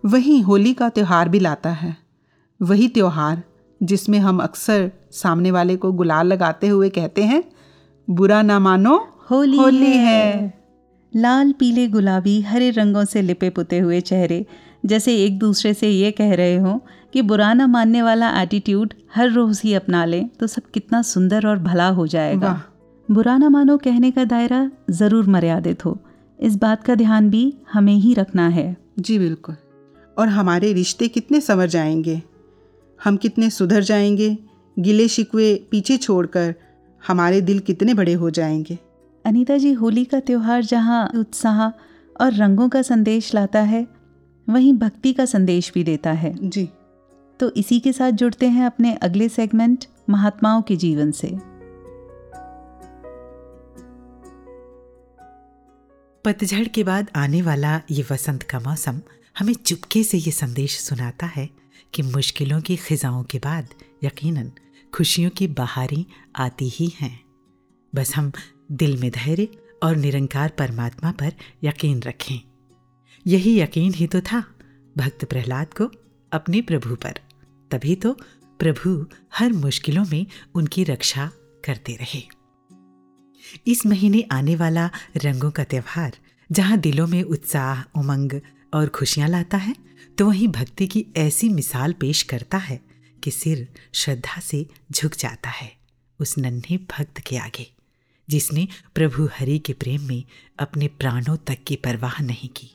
वहीं 0.05 0.43
होली 0.43 0.75
का 0.75 0.89
त्यौहार 0.89 1.29
भी 1.29 1.39
लाता 1.39 1.70
है। 1.70 1.97
वही 2.61 2.89
त्यौहार 2.89 3.43
जिसमें 3.83 4.18
हम 4.18 4.43
अक्सर 4.43 4.91
सामने 5.12 5.51
वाले 5.51 5.77
को 5.77 5.93
गुलाल 5.93 6.27
लगाते 6.27 6.68
हुए 6.68 6.89
कहते 6.89 7.22
हैं 7.22 7.45
बुरा 8.09 8.43
ना 8.43 8.59
मानो 8.59 8.97
होली, 9.31 9.57
होली 9.57 9.87
है। 9.87 10.37
है। 10.37 10.53
लाल 11.12 11.53
पीले 11.53 11.89
गुलाबी 11.89 12.41
हरे 12.41 12.70
रंगों 12.70 13.05
से 13.05 13.22
लिपे 13.22 13.51
पुते 13.51 13.79
हुए 13.79 14.01
चेहरे 14.01 14.47
जैसे 14.87 15.16
एक 15.25 15.39
दूसरे 15.39 15.75
से 15.75 15.89
ये 15.89 16.11
कह 16.11 16.35
रहे 16.35 16.57
हों 16.57 16.79
कि 17.12 17.22
बुरा 17.22 17.53
न 17.55 17.62
मानने 17.62 18.03
वाला 18.03 18.43
एटीट्यूड 18.43 18.95
हर 19.14 19.31
रोज़ 19.31 19.61
ही 19.64 19.75
अपना 19.75 20.05
लें 20.05 20.29
तो 20.29 20.47
सब 20.47 20.62
कितना 20.75 21.03
सुंदर 21.03 21.47
और 21.47 21.59
भला 21.59 21.89
हो 21.89 22.07
जाएगा। 22.07 22.62
बुरा 23.11 23.37
न 23.39 23.45
मानो 23.45 23.77
कहने 23.79 24.11
का 24.11 24.25
दायरा 24.25 24.70
ज़रूर 24.91 25.27
मर्यादित 25.27 25.85
हो। 25.85 25.99
इस 26.41 26.57
बात 26.57 26.85
का 26.85 26.95
ध्यान 26.95 27.31
भी 27.31 27.43
हमें 27.72 27.95
ही 27.95 28.14
रखना 28.14 28.49
है। 28.49 28.77
जी 28.99 29.18
बिल्कुल। 29.18 29.57
और 30.16 30.29
हमारे 30.29 30.72
रिश्ते 30.72 31.09
कितने 31.09 31.41
संवर 31.41 31.66
जाएँगे? 31.66 32.22
हम 33.05 33.16
कितने 33.16 33.50
सुधर 33.50 33.82
जाएँगे? 33.82 34.38
गिले 34.78 35.09
शिकवे 35.09 35.68
पीछे 35.70 35.96
छोड़कर 35.96 36.55
हमारे 37.07 37.40
दिल 37.40 37.59
कितने 37.59 37.94
बड़े 37.94 38.12
हो 38.12 38.30
जाएँगे? 38.30 38.78
अनीता 39.24 39.57
जी 39.57 39.72
होली 39.72 40.05
का 40.05 40.20
त्यौहार 40.20 40.64
जहाँ 40.64 41.12
उत्साह 41.18 41.68
और 42.24 42.32
रंगों 42.32 42.68
का 42.68 42.82
संदेश 42.82 43.34
लाता 43.34 43.61
है 43.61 43.86
वहीं 44.48 44.72
भक्ति 44.72 45.12
का 45.12 45.24
संदेश 45.24 45.72
भी 45.74 45.84
देता 45.84 46.12
है। 46.12 46.48
जी। 46.48 46.68
तो 47.40 47.50
इसी 47.50 47.80
के 47.80 47.92
साथ 47.92 48.11
जुड़ते 48.11 48.48
हैं 48.48 48.66
अपने 48.66 48.94
अगले 48.94 49.28
सेगमेंट 49.28 49.84
महात्माओं 50.11 50.62
के 50.62 50.76
जीवन 50.76 51.11
से। 51.11 51.28
पतझड़ 56.24 56.68
के 56.68 56.84
बाद 56.84 57.11
आने 57.16 57.42
वाला 57.42 57.80
ये 57.90 58.05
वसंत 58.11 58.42
का 58.42 58.61
मौसम 58.61 59.00
हमें 59.38 59.55
चुपके 59.55 60.02
से 60.02 60.18
ये 60.18 60.30
संदेश 60.30 60.78
सुनाता 60.78 61.26
है 61.26 61.63
कि 61.95 62.03
मुश्किलों 62.03 62.61
की 62.61 62.76
खिजाओं 62.76 63.24
के 63.24 63.38
बाद 63.38 63.68
यकीनन 64.05 64.53
खुशियों 64.95 65.30
की 65.30 65.47
बहारें 65.47 66.05
आती 66.36 66.68
ही 66.68 66.92
हैं। 67.01 67.24
बस 67.95 68.14
हम 68.14 68.32
दिल 68.72 68.97
में 69.01 69.11
धैर्य 69.11 69.49
और 69.82 69.97
निरंकार 69.97 70.49
परमात्मा 70.49 71.12
पर 71.12 71.32
यकीन 71.64 72.03
रखें। 72.03 72.40
यही 73.26 73.61
यकीन 73.61 73.95
ही 73.95 74.07
तो 74.07 74.20
था 74.20 74.45
भक्त 74.97 75.24
प्रहलाद 75.24 75.74
को 75.74 75.90
अपने 76.32 76.62
प्रभु 76.62 76.95
पर। 76.95 77.20
तभी 77.70 77.97
तो 77.97 78.12
प्रभु 78.59 79.07
हर 79.34 79.53
मुश्किलों 79.53 80.05
में 80.12 80.26
उनकी 80.55 80.84
रक्षा 80.84 81.30
करते 81.64 81.97
रहे। 81.97 82.22
इस 83.66 83.86
महीने 83.86 84.22
आने 84.22 84.57
वाला 84.57 84.90
रंगों 85.16 85.51
का 85.51 85.64
त्यौहार, 85.64 86.16
जहाँ 86.53 86.78
दिलों 86.78 87.07
में 87.07 87.22
उत्साह, 87.22 88.01
उमंग 88.01 88.40
और 88.74 88.88
खुशियाँ 88.88 89.28
लाता 89.28 89.57
है 89.57 89.74
तो 90.18 90.26
वहीं 90.26 90.48
भक्ति 90.48 90.86
की 90.86 91.06
ऐसी 91.16 91.48
मिसाल 91.48 91.92
पेश 91.92 92.22
करता 92.22 92.58
है 92.58 92.80
कि 93.22 93.30
सिर 93.30 93.68
श्रद्धा 93.92 94.40
से 94.40 94.66
झुक 94.92 95.14
जाता 95.14 95.50
है 95.50 95.70
उस 96.20 96.36
नन्हे 96.38 96.76
भक्त 96.90 97.20
के 97.20 97.36
आगे, 97.36 97.66
जिसने 98.28 98.66
प्रभु 98.94 99.28
हरि 99.36 99.58
के 99.58 99.72
प्रेम 99.72 100.02
में 100.02 100.22
अपने 100.58 100.88
प्राणों 100.88 101.36
तक 101.36 101.64
की 101.66 101.76
परवाह 101.76 102.22
नहीं 102.22 102.48
की, 102.48 102.70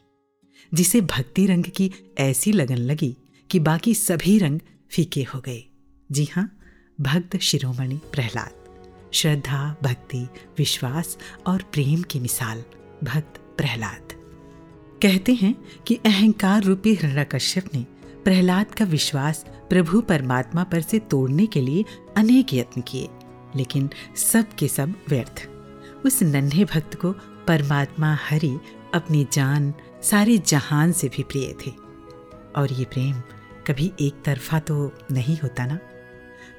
जिसे 0.72 1.02
भक्ति 1.02 1.46
रंग 1.46 1.66
की 1.76 1.92
ऐसी 2.20 2.52
लगन 2.52 2.78
लगी 2.78 3.16
कि 3.50 3.60
बाकी 3.60 3.94
सभी 3.94 4.38
रंग 4.40 4.60
फीके 4.92 5.24
हो 5.24 5.40
गए। 5.40 5.64
जी 6.12 6.30
हाँ 6.34 6.50
भक्त 7.02 7.38
शिरोमणि 7.38 8.00
प्रहलाद, 8.14 9.10
श्रद्धा, 9.14 9.76
भक्ति, 9.84 10.28
विश्वास 10.58 11.18
और 11.48 11.64
प्रेम 11.64 12.02
की 12.02 12.20
मिसाल, 12.20 12.64
भक्त 13.04 13.40
प्रहलाद। 13.58 14.19
कहते 15.02 15.34
हैं 15.34 15.56
कि 15.88 15.96
अहंकार 15.96 16.64
रूपी 16.64 16.94
हिरण्यकश्यप 16.94 17.66
ने 17.76 17.86
प्रहलाद 18.24 18.66
का 18.66 18.86
विश्वास 18.86 19.46
प्रभु 19.70 20.02
परमात्मा 20.02 20.64
पर 20.64 20.82
से 20.82 21.00
तोड़ने 21.00 21.46
के 21.46 21.62
लिए 21.62 21.86
अनेक 22.18 22.54
यत्न 22.54 22.82
किए, 22.82 23.10
लेकिन 23.56 23.90
सब 24.16 24.56
के 24.60 24.68
सब 24.68 24.94
व्यर्थ। 25.10 25.50
उस 26.06 26.24
नन्हे 26.24 26.66
भक्त 26.66 26.96
को 26.96 27.12
परमात्मा 27.48 28.16
हरि 28.16 28.60
अपनी 28.94 29.28
जान, 29.34 29.74
सारे 30.04 30.38
जहान 30.38 30.92
से 30.92 31.08
भी 31.08 31.24
प्रिय 31.24 31.56
थे। 31.66 31.72
और 32.56 32.74
ये 32.74 32.86
प्रेम 32.86 33.14
कभी 33.68 33.92
एक 34.02 34.14
तरफा 34.26 34.60
तो 34.60 34.92
नहीं 35.12 35.38
होता 35.38 35.66
ना। 35.66 35.80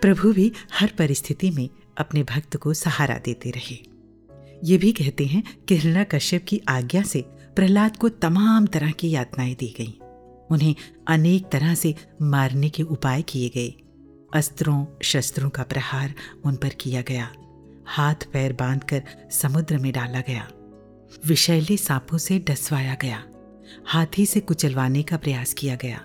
प्रभु 0.00 0.32
भी 0.32 0.52
हर 0.72 0.92
परिस्थिति 0.98 1.50
में 1.50 1.68
अपने 1.98 2.22
भक्त 2.22 2.56
को 2.56 2.74
सहारा 2.74 3.18
देते 3.24 3.50
रहे। 3.50 3.78
ये 4.64 4.78
भी 4.78 4.92
कहते 4.92 5.26
हैं 5.26 5.42
कि 5.68 5.76
हिरणा 5.76 6.04
कश्यप 6.04 6.44
की 6.48 6.60
आज्ञा 6.68 7.02
से 7.02 7.24
प्रहलाद 7.60 7.96
को 7.96 8.08
तमाम 8.08 8.66
तरह 8.66 8.90
की 8.90 9.10
यातनाएँ 9.10 9.54
दी 9.54 9.74
गईं। 9.78 10.04
उन्हें 10.50 10.74
अनेक 11.08 11.48
तरह 11.48 11.74
से 11.74 11.94
मारने 12.22 12.68
के 12.68 12.82
उपाय 12.82 13.22
किए 13.22 13.48
गए। 13.48 13.74
अस्त्रों, 14.34 14.86
शस्त्रों 15.02 15.50
का 15.50 15.62
प्रहार 15.62 16.14
उन 16.44 16.56
पर 16.56 16.68
किया 16.68 17.02
गया। 17.02 17.32
हाथ 17.86 18.14
पैर 18.32 18.52
बांधकर 18.52 19.02
समुद्र 19.30 19.78
में 19.78 19.92
डाला 19.92 20.20
गया। 20.20 20.48
विषैले 21.26 21.76
सांपों 21.76 22.18
से 22.18 22.38
डसवाया 22.38 22.94
गया। 22.94 23.24
हाथी 23.86 24.26
से 24.26 24.40
कुचलवाने 24.40 25.02
का 25.02 25.16
प्रयास 25.16 25.54
किया 25.54 25.76
गया। 25.76 25.98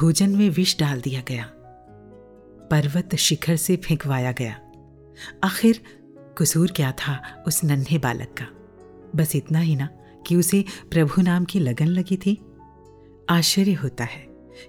भोजन 0.00 0.30
में 0.30 0.50
विष 0.50 0.78
डाल 0.78 1.00
दिया 1.00 1.22
गया। 1.28 1.44
पर्वत 2.70 3.14
शिखर 3.14 3.56
से 3.56 3.76
फेंकवाया 3.76 4.32
गया। 4.32 4.60
आखिर 5.44 5.80
कसूर 6.38 6.72
क्या 6.72 6.92
था 6.92 7.44
उस 7.46 7.64
नन्हे 7.64 7.98
बालक 7.98 8.34
का? 8.42 8.46
बस 9.16 9.36
इतना 9.36 9.58
ही 9.58 9.76
ना। 9.76 9.88
कि 10.26 10.36
उसे 10.36 10.64
प्रभु 10.90 11.22
नाम 11.22 11.44
की 11.44 11.60
लगन 11.60 11.86
लगी 11.86 12.16
थी। 12.16 12.44
आश्चर्य 13.28 13.72
होता 13.72 14.04
है 14.04 14.26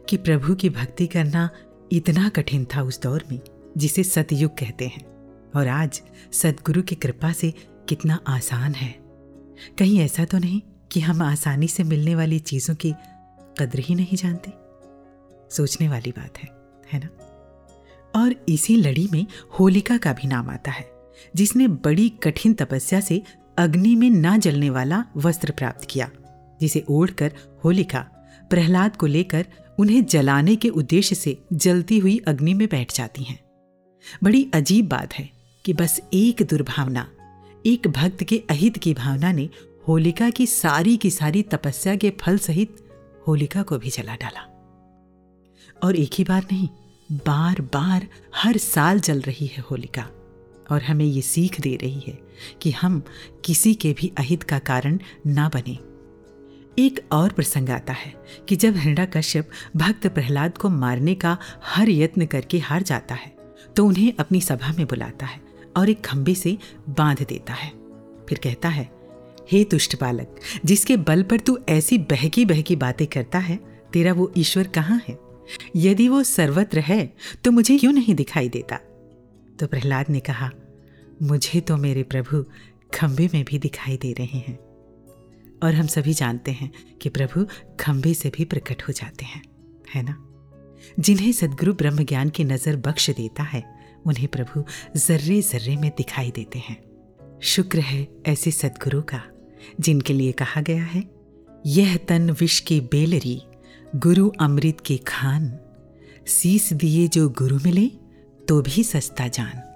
कि 0.10 0.18
प्रभु 0.18 0.56
की 0.56 0.70
भक्ति 0.70 1.08
करना 1.08 1.50
इतना 1.92 2.30
कठिन 2.30 2.66
था 2.66 2.82
उस 2.82 3.02
दौर 3.02 3.24
में, 3.32 3.40
जिसे 3.78 4.04
सतयुग 4.04 4.52
कहते 4.52 4.88
हैं। 4.88 5.12
और 5.56 5.68
आज 5.68 6.02
सदगुरु 6.32 6.82
की 6.82 6.96
कृपा 6.96 7.34
से 7.34 7.54
कितना 7.90 8.20
आसान 8.28 8.74
है। 8.74 8.92
कहीं 9.80 10.00
ऐसा 10.00 10.26
तो 10.26 10.38
नहीं 10.38 10.62
कि 10.92 11.00
हम 11.00 11.22
आसानी 11.22 11.68
से 11.68 11.84
मिलने 11.84 12.16
वाली 12.16 12.40
चीज़ों 12.40 12.76
की 12.76 12.94
कद्र 13.60 13.80
ही 13.80 13.96
नहीं 13.96 14.18
जानते। 14.18 14.52
सोचने 15.56 15.90
वाली 15.90 16.12
बात 16.12 16.38
है 16.38 16.50
है 16.94 17.00
ना? 17.00 17.10
और 18.16 18.46
इसी 18.50 18.76
लड़ी 18.76 19.10
में 19.12 19.28
होलिका 19.60 19.98
का 19.98 20.14
भी 20.14 20.28
नाम 20.28 20.50
आता 20.50 20.72
है, 20.72 20.92
जिसने 21.36 21.68
बड़ी 21.68 22.10
कठिन 22.10 22.54
तपस्या 22.54 23.00
से 23.00 23.24
अग्नि 23.62 23.96
में 23.96 24.10
ना 24.10 24.38
जलने 24.38 24.70
वाला 24.70 25.04
वस्त्र 25.18 25.52
प्राप्त 25.52 25.88
किया, 25.90 26.10
जिसे 26.62 26.84
ओढ़कर 26.90 27.32
होलिका 27.64 28.00
प्रहलाद 28.50 28.96
को 28.96 29.06
लेकर 29.06 29.46
उन्हें 29.80 30.06
जलाने 30.06 30.56
के 30.56 30.70
उद्देश्य 30.70 31.16
से 31.16 31.38
जलती 31.54 32.00
हुई 32.00 32.18
अग्नि 32.28 32.54
में 32.54 32.68
बैठ 32.68 32.94
जाती 32.96 33.24
हैं। 33.24 33.40
बड़ी 34.24 34.52
अजीब 34.54 34.88
बात 34.88 35.14
है 35.14 35.30
कि 35.66 35.74
बस 35.74 36.02
एक 36.14 36.42
दुर्भावना, 36.50 37.08
एक 37.66 37.88
भक्त 37.88 38.24
के 38.24 38.44
अहित 38.50 38.78
की 38.78 38.94
भावना 38.94 39.32
ने 39.32 39.50
होलिका 39.88 40.30
की 40.30 40.48
सारी 40.48 40.98
की 40.98 41.10
सारी 41.10 41.44
तपस्या 41.44 41.96
के 41.96 42.10
फल 42.22 42.38
सहित 42.38 42.76
होलिका 43.28 43.64
को 43.64 43.78
भी 43.78 43.90
जला 43.90 44.16
डाला। 44.16 44.48
और 45.84 45.96
एक 45.96 46.10
ही 46.14 46.24
बार 46.24 46.46
नहीं 46.52 46.68
बार 47.12 47.62
बार 47.62 48.08
हर 48.36 48.58
साल 48.58 49.00
जल 49.00 49.22
रही 49.22 49.46
है 49.46 49.64
होलिका। 49.72 50.08
और 50.72 50.82
हमें 50.82 51.06
ये 51.06 51.22
सीख 51.22 51.60
दे 51.62 51.76
रही 51.76 52.04
है 52.08 52.18
कि 52.62 52.72
हम 52.72 53.02
किसी 53.46 53.74
के 53.74 53.94
भी 53.94 54.12
अहित 54.18 54.44
का 54.44 54.60
कारण 54.60 55.00
ना 55.28 55.50
बने। 55.50 55.78
एक 56.80 57.00
और 57.12 57.32
प्रसंग 57.32 57.70
आता 57.70 57.94
है 57.94 58.14
कि 58.50 58.56
जब 58.56 58.76
हिरण्या 58.78 59.06
कश्यप 59.06 59.50
भक्त 59.76 60.08
प्रहलाद 60.08 60.58
को 60.58 60.70
मारने 60.70 61.16
का 61.16 61.38
हर 61.64 61.90
यत्न 61.90 62.26
करके 62.26 62.60
हार 62.60 62.84
जाता 62.84 63.16
है 63.16 63.36
तो 63.76 63.86
उन्हें 63.86 64.14
अपनी 64.20 64.42
सभा 64.42 64.74
में 64.78 64.86
बुलाता 64.88 65.26
है 65.26 65.42
और 65.78 65.90
एक 65.90 66.02
खंबे 66.02 66.36
से 66.36 66.58
बाँध 66.90 67.26
देता 67.30 67.54
है। 67.54 67.70
फिर 68.30 68.40
कहता 68.44 68.70
है, 68.70 68.90
हे 69.52 69.64
तुष्ट 69.64 70.00
बालक, 70.02 70.36
जिसके 70.66 70.98
बल 70.98 71.24
पर 71.24 71.40
तू 71.40 71.58
ऐसी 71.70 71.98
बहकी 71.98 72.46
बहकी 72.46 72.76
बातें 72.76 73.08
करता 73.08 73.40
है, 73.40 73.60
तेरा 73.94 74.14
वो 74.14 74.32
ईश्वर 74.38 74.68
कहाँ 74.68 75.02
है? 75.10 75.18
यदि 75.76 76.08
वो 76.08 76.24
सर्वत्र 76.24 76.80
है 76.80 77.14
तो 77.44 77.52
मुझे 77.52 77.78
क्यों 77.78 77.92
नहीं 77.94 78.16
दिखाई 78.16 78.50
देता? 78.50 78.76
तो 79.60 79.68
प्रहलाद 79.68 80.06
ने 80.10 80.20
कहा 80.20 80.52
मुझे 81.22 81.62
तो 81.62 81.78
मेरे 81.78 82.04
प्रभु 82.04 82.46
खंबे 82.94 83.30
में 83.34 83.46
भी 83.46 83.60
दिखाई 83.60 83.98
दे 83.98 84.14
रहे 84.14 84.38
हैं। 84.38 84.60
और 85.64 85.76
हम 85.76 85.88
सभी 85.88 86.14
जानते 86.14 86.52
हैं 86.52 86.72
कि 87.02 87.10
प्रभु 87.10 87.48
खंबे 87.80 88.14
से 88.14 88.30
भी 88.30 88.46
प्रकट 88.46 88.84
हो 88.88 88.94
जाते 88.94 89.26
हैं, 89.26 89.44
है 89.96 90.04
ना? 90.04 90.28
जिन्हें 91.00 91.32
सदगुरु 91.32 91.74
ब्रह्म 91.74 92.04
ज्ञान 92.04 92.30
की 92.30 92.44
नज़र 92.44 92.76
बख्श 92.76 93.10
देता 93.10 93.44
है, 93.44 93.64
उन्हें 94.06 94.28
प्रभु 94.28 94.64
जर्रे 94.96 95.42
जर्रे 95.42 95.78
में 95.78 95.92
दिखाई 95.98 96.32
देते 96.32 96.60
हैं। 96.60 96.84
शुक्र 97.42 97.80
है 97.80 98.08
ऐसे 98.26 98.52
सदगुरु 98.52 99.02
का, 99.02 99.24
जिनके 99.80 100.14
लिए 100.14 100.32
कहा 100.32 100.62
गया 100.62 100.84
है, 100.84 101.04
यह 101.66 101.98
तन 101.98 102.32
विष 102.32 102.60
की 102.60 102.82
बेलरी, 102.82 103.42
गुरु 103.96 104.30
अमृत 104.30 104.78
के 104.86 104.98
खान, 104.98 105.60
सीस 106.28 106.74
दिए 106.74 107.08
जो 107.08 107.30
गुरु 107.30 107.60
मिले 107.64 107.88
तो 108.48 108.62
भी 108.62 108.84
सस्ता 108.84 109.28
जान। 109.28 109.71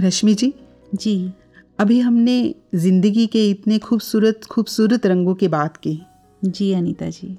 रश्मि 0.00 0.34
जी? 0.34 0.54
जी। 0.94 1.32
अभी 1.78 2.00
हमने 2.00 2.54
ज़िंदगी 2.74 3.26
के 3.26 3.50
इतने 3.50 3.78
खूबसूरत 3.78 4.40
खूबसूरत 4.50 5.06
रंगों 5.06 5.34
की 5.34 5.48
बात 5.48 5.76
की। 5.76 6.02
जी 6.44 6.72
अनीता 6.72 7.10
जी। 7.10 7.38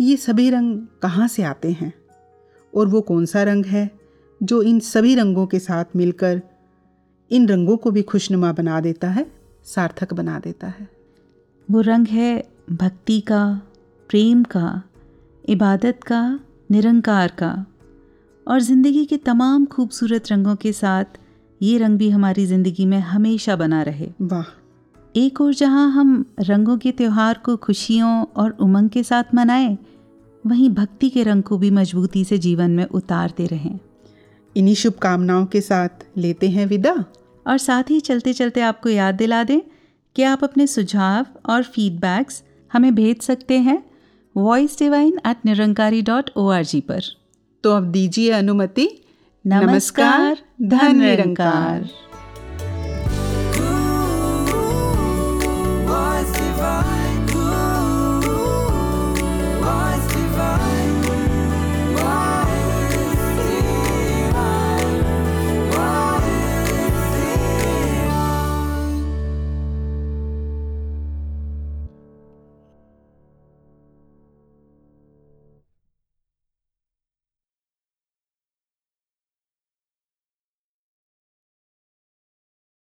ये 0.00 0.16
सभी 0.16 0.50
रंग 0.50 0.86
कहाँ 1.02 1.28
से 1.28 1.42
आते 1.42 1.70
हैं? 1.70 1.92
और 2.74 2.88
वो 2.88 3.00
कौन 3.00 3.26
सा 3.26 3.42
रंग 3.42 3.66
है 3.66 3.90
जो 4.42 4.62
इन 4.62 4.80
सभी 4.80 5.14
रंगों 5.14 5.46
के 5.46 5.58
साथ 5.58 5.84
मिलकर 5.96 6.42
इन 7.30 7.48
रंगों 7.48 7.76
को 7.76 7.90
भी 7.90 8.02
खुशनुमा 8.02 8.52
बना 8.52 8.80
देता 8.80 9.08
है 9.08 9.26
सार्थक 9.64 10.14
बना 10.14 10.38
देता 10.38 10.66
है? 10.66 10.88
वो 11.70 11.80
रंग 11.80 12.06
है 12.06 12.48
भक्ति 12.70 13.20
का 13.20 13.62
प्रेम 14.10 14.42
का 14.44 14.82
इबादत 15.48 16.00
का 16.06 16.40
निरंकार 16.70 17.28
का। 17.38 17.66
और 18.48 18.60
ज़िंदगी 18.60 19.04
के 19.04 19.16
तमाम 19.16 19.66
खूबसूरत 19.66 20.32
रंगों 20.32 20.56
के 20.56 20.72
साथ 20.72 21.04
ये 21.62 21.78
रंग 21.78 21.98
भी 21.98 22.10
हमारी 22.10 22.46
ज़िंदगी 22.46 22.86
में 22.86 22.98
हमेशा 22.98 23.56
बना 23.56 23.82
रहे। 23.82 24.08
वाह। 24.22 24.54
एक 25.14 25.40
और 25.40 25.54
जहाँ 25.54 25.90
हम 25.90 26.24
रंगों 26.40 26.78
के 26.78 26.92
त्यौहार 26.92 27.40
को 27.44 27.56
खुशियों 27.56 28.24
और 28.36 28.50
उमंग 28.60 28.90
के 28.90 29.02
साथ 29.02 29.34
मनाएँ 29.34 29.78
वहीं 30.46 30.70
भक्ति 30.70 31.10
के 31.10 31.22
रंग 31.22 31.42
को 31.42 31.58
भी 31.58 31.70
मजबूती 31.70 32.24
से 32.24 32.38
जीवन 32.38 32.70
में 32.70 32.84
उतारते 32.84 33.46
रहें। 33.46 33.78
इन्हीं 34.56 34.74
शुभकामनाओं 34.74 35.46
के 35.46 35.60
साथ 35.60 36.06
लेते 36.16 36.48
हैं 36.48 36.66
विदा। 36.66 37.04
और 37.46 37.58
साथ 37.58 37.90
ही 37.90 38.00
चलते 38.00 38.32
चलते 38.32 38.60
आपको 38.60 38.88
याद 38.88 39.14
दिला 39.14 39.42
दें 39.44 39.60
कि 40.16 40.22
आप 40.22 40.44
अपने 40.44 40.66
सुझाव 40.66 41.26
और 41.46 41.62
फीडबैक्स 41.62 42.42
हमें 42.72 42.94
भेज 42.94 43.20
सकते 43.22 43.58
हैं 43.58 43.82
voice 44.36 44.78
divine 44.78 45.18
at 45.26 45.36
Nirankari 45.46 46.02
dot 46.02 46.30
O 46.36 46.48
R 46.48 46.64
G 46.64 46.80
पर। 46.80 47.02
तो 47.64 47.72
अब 47.72 47.84
दीजिए 47.84 48.30
अनुमति। 48.30 48.88
नमस्कार 49.44 50.34
धन 50.70 50.96
निरंकार। 51.00 51.82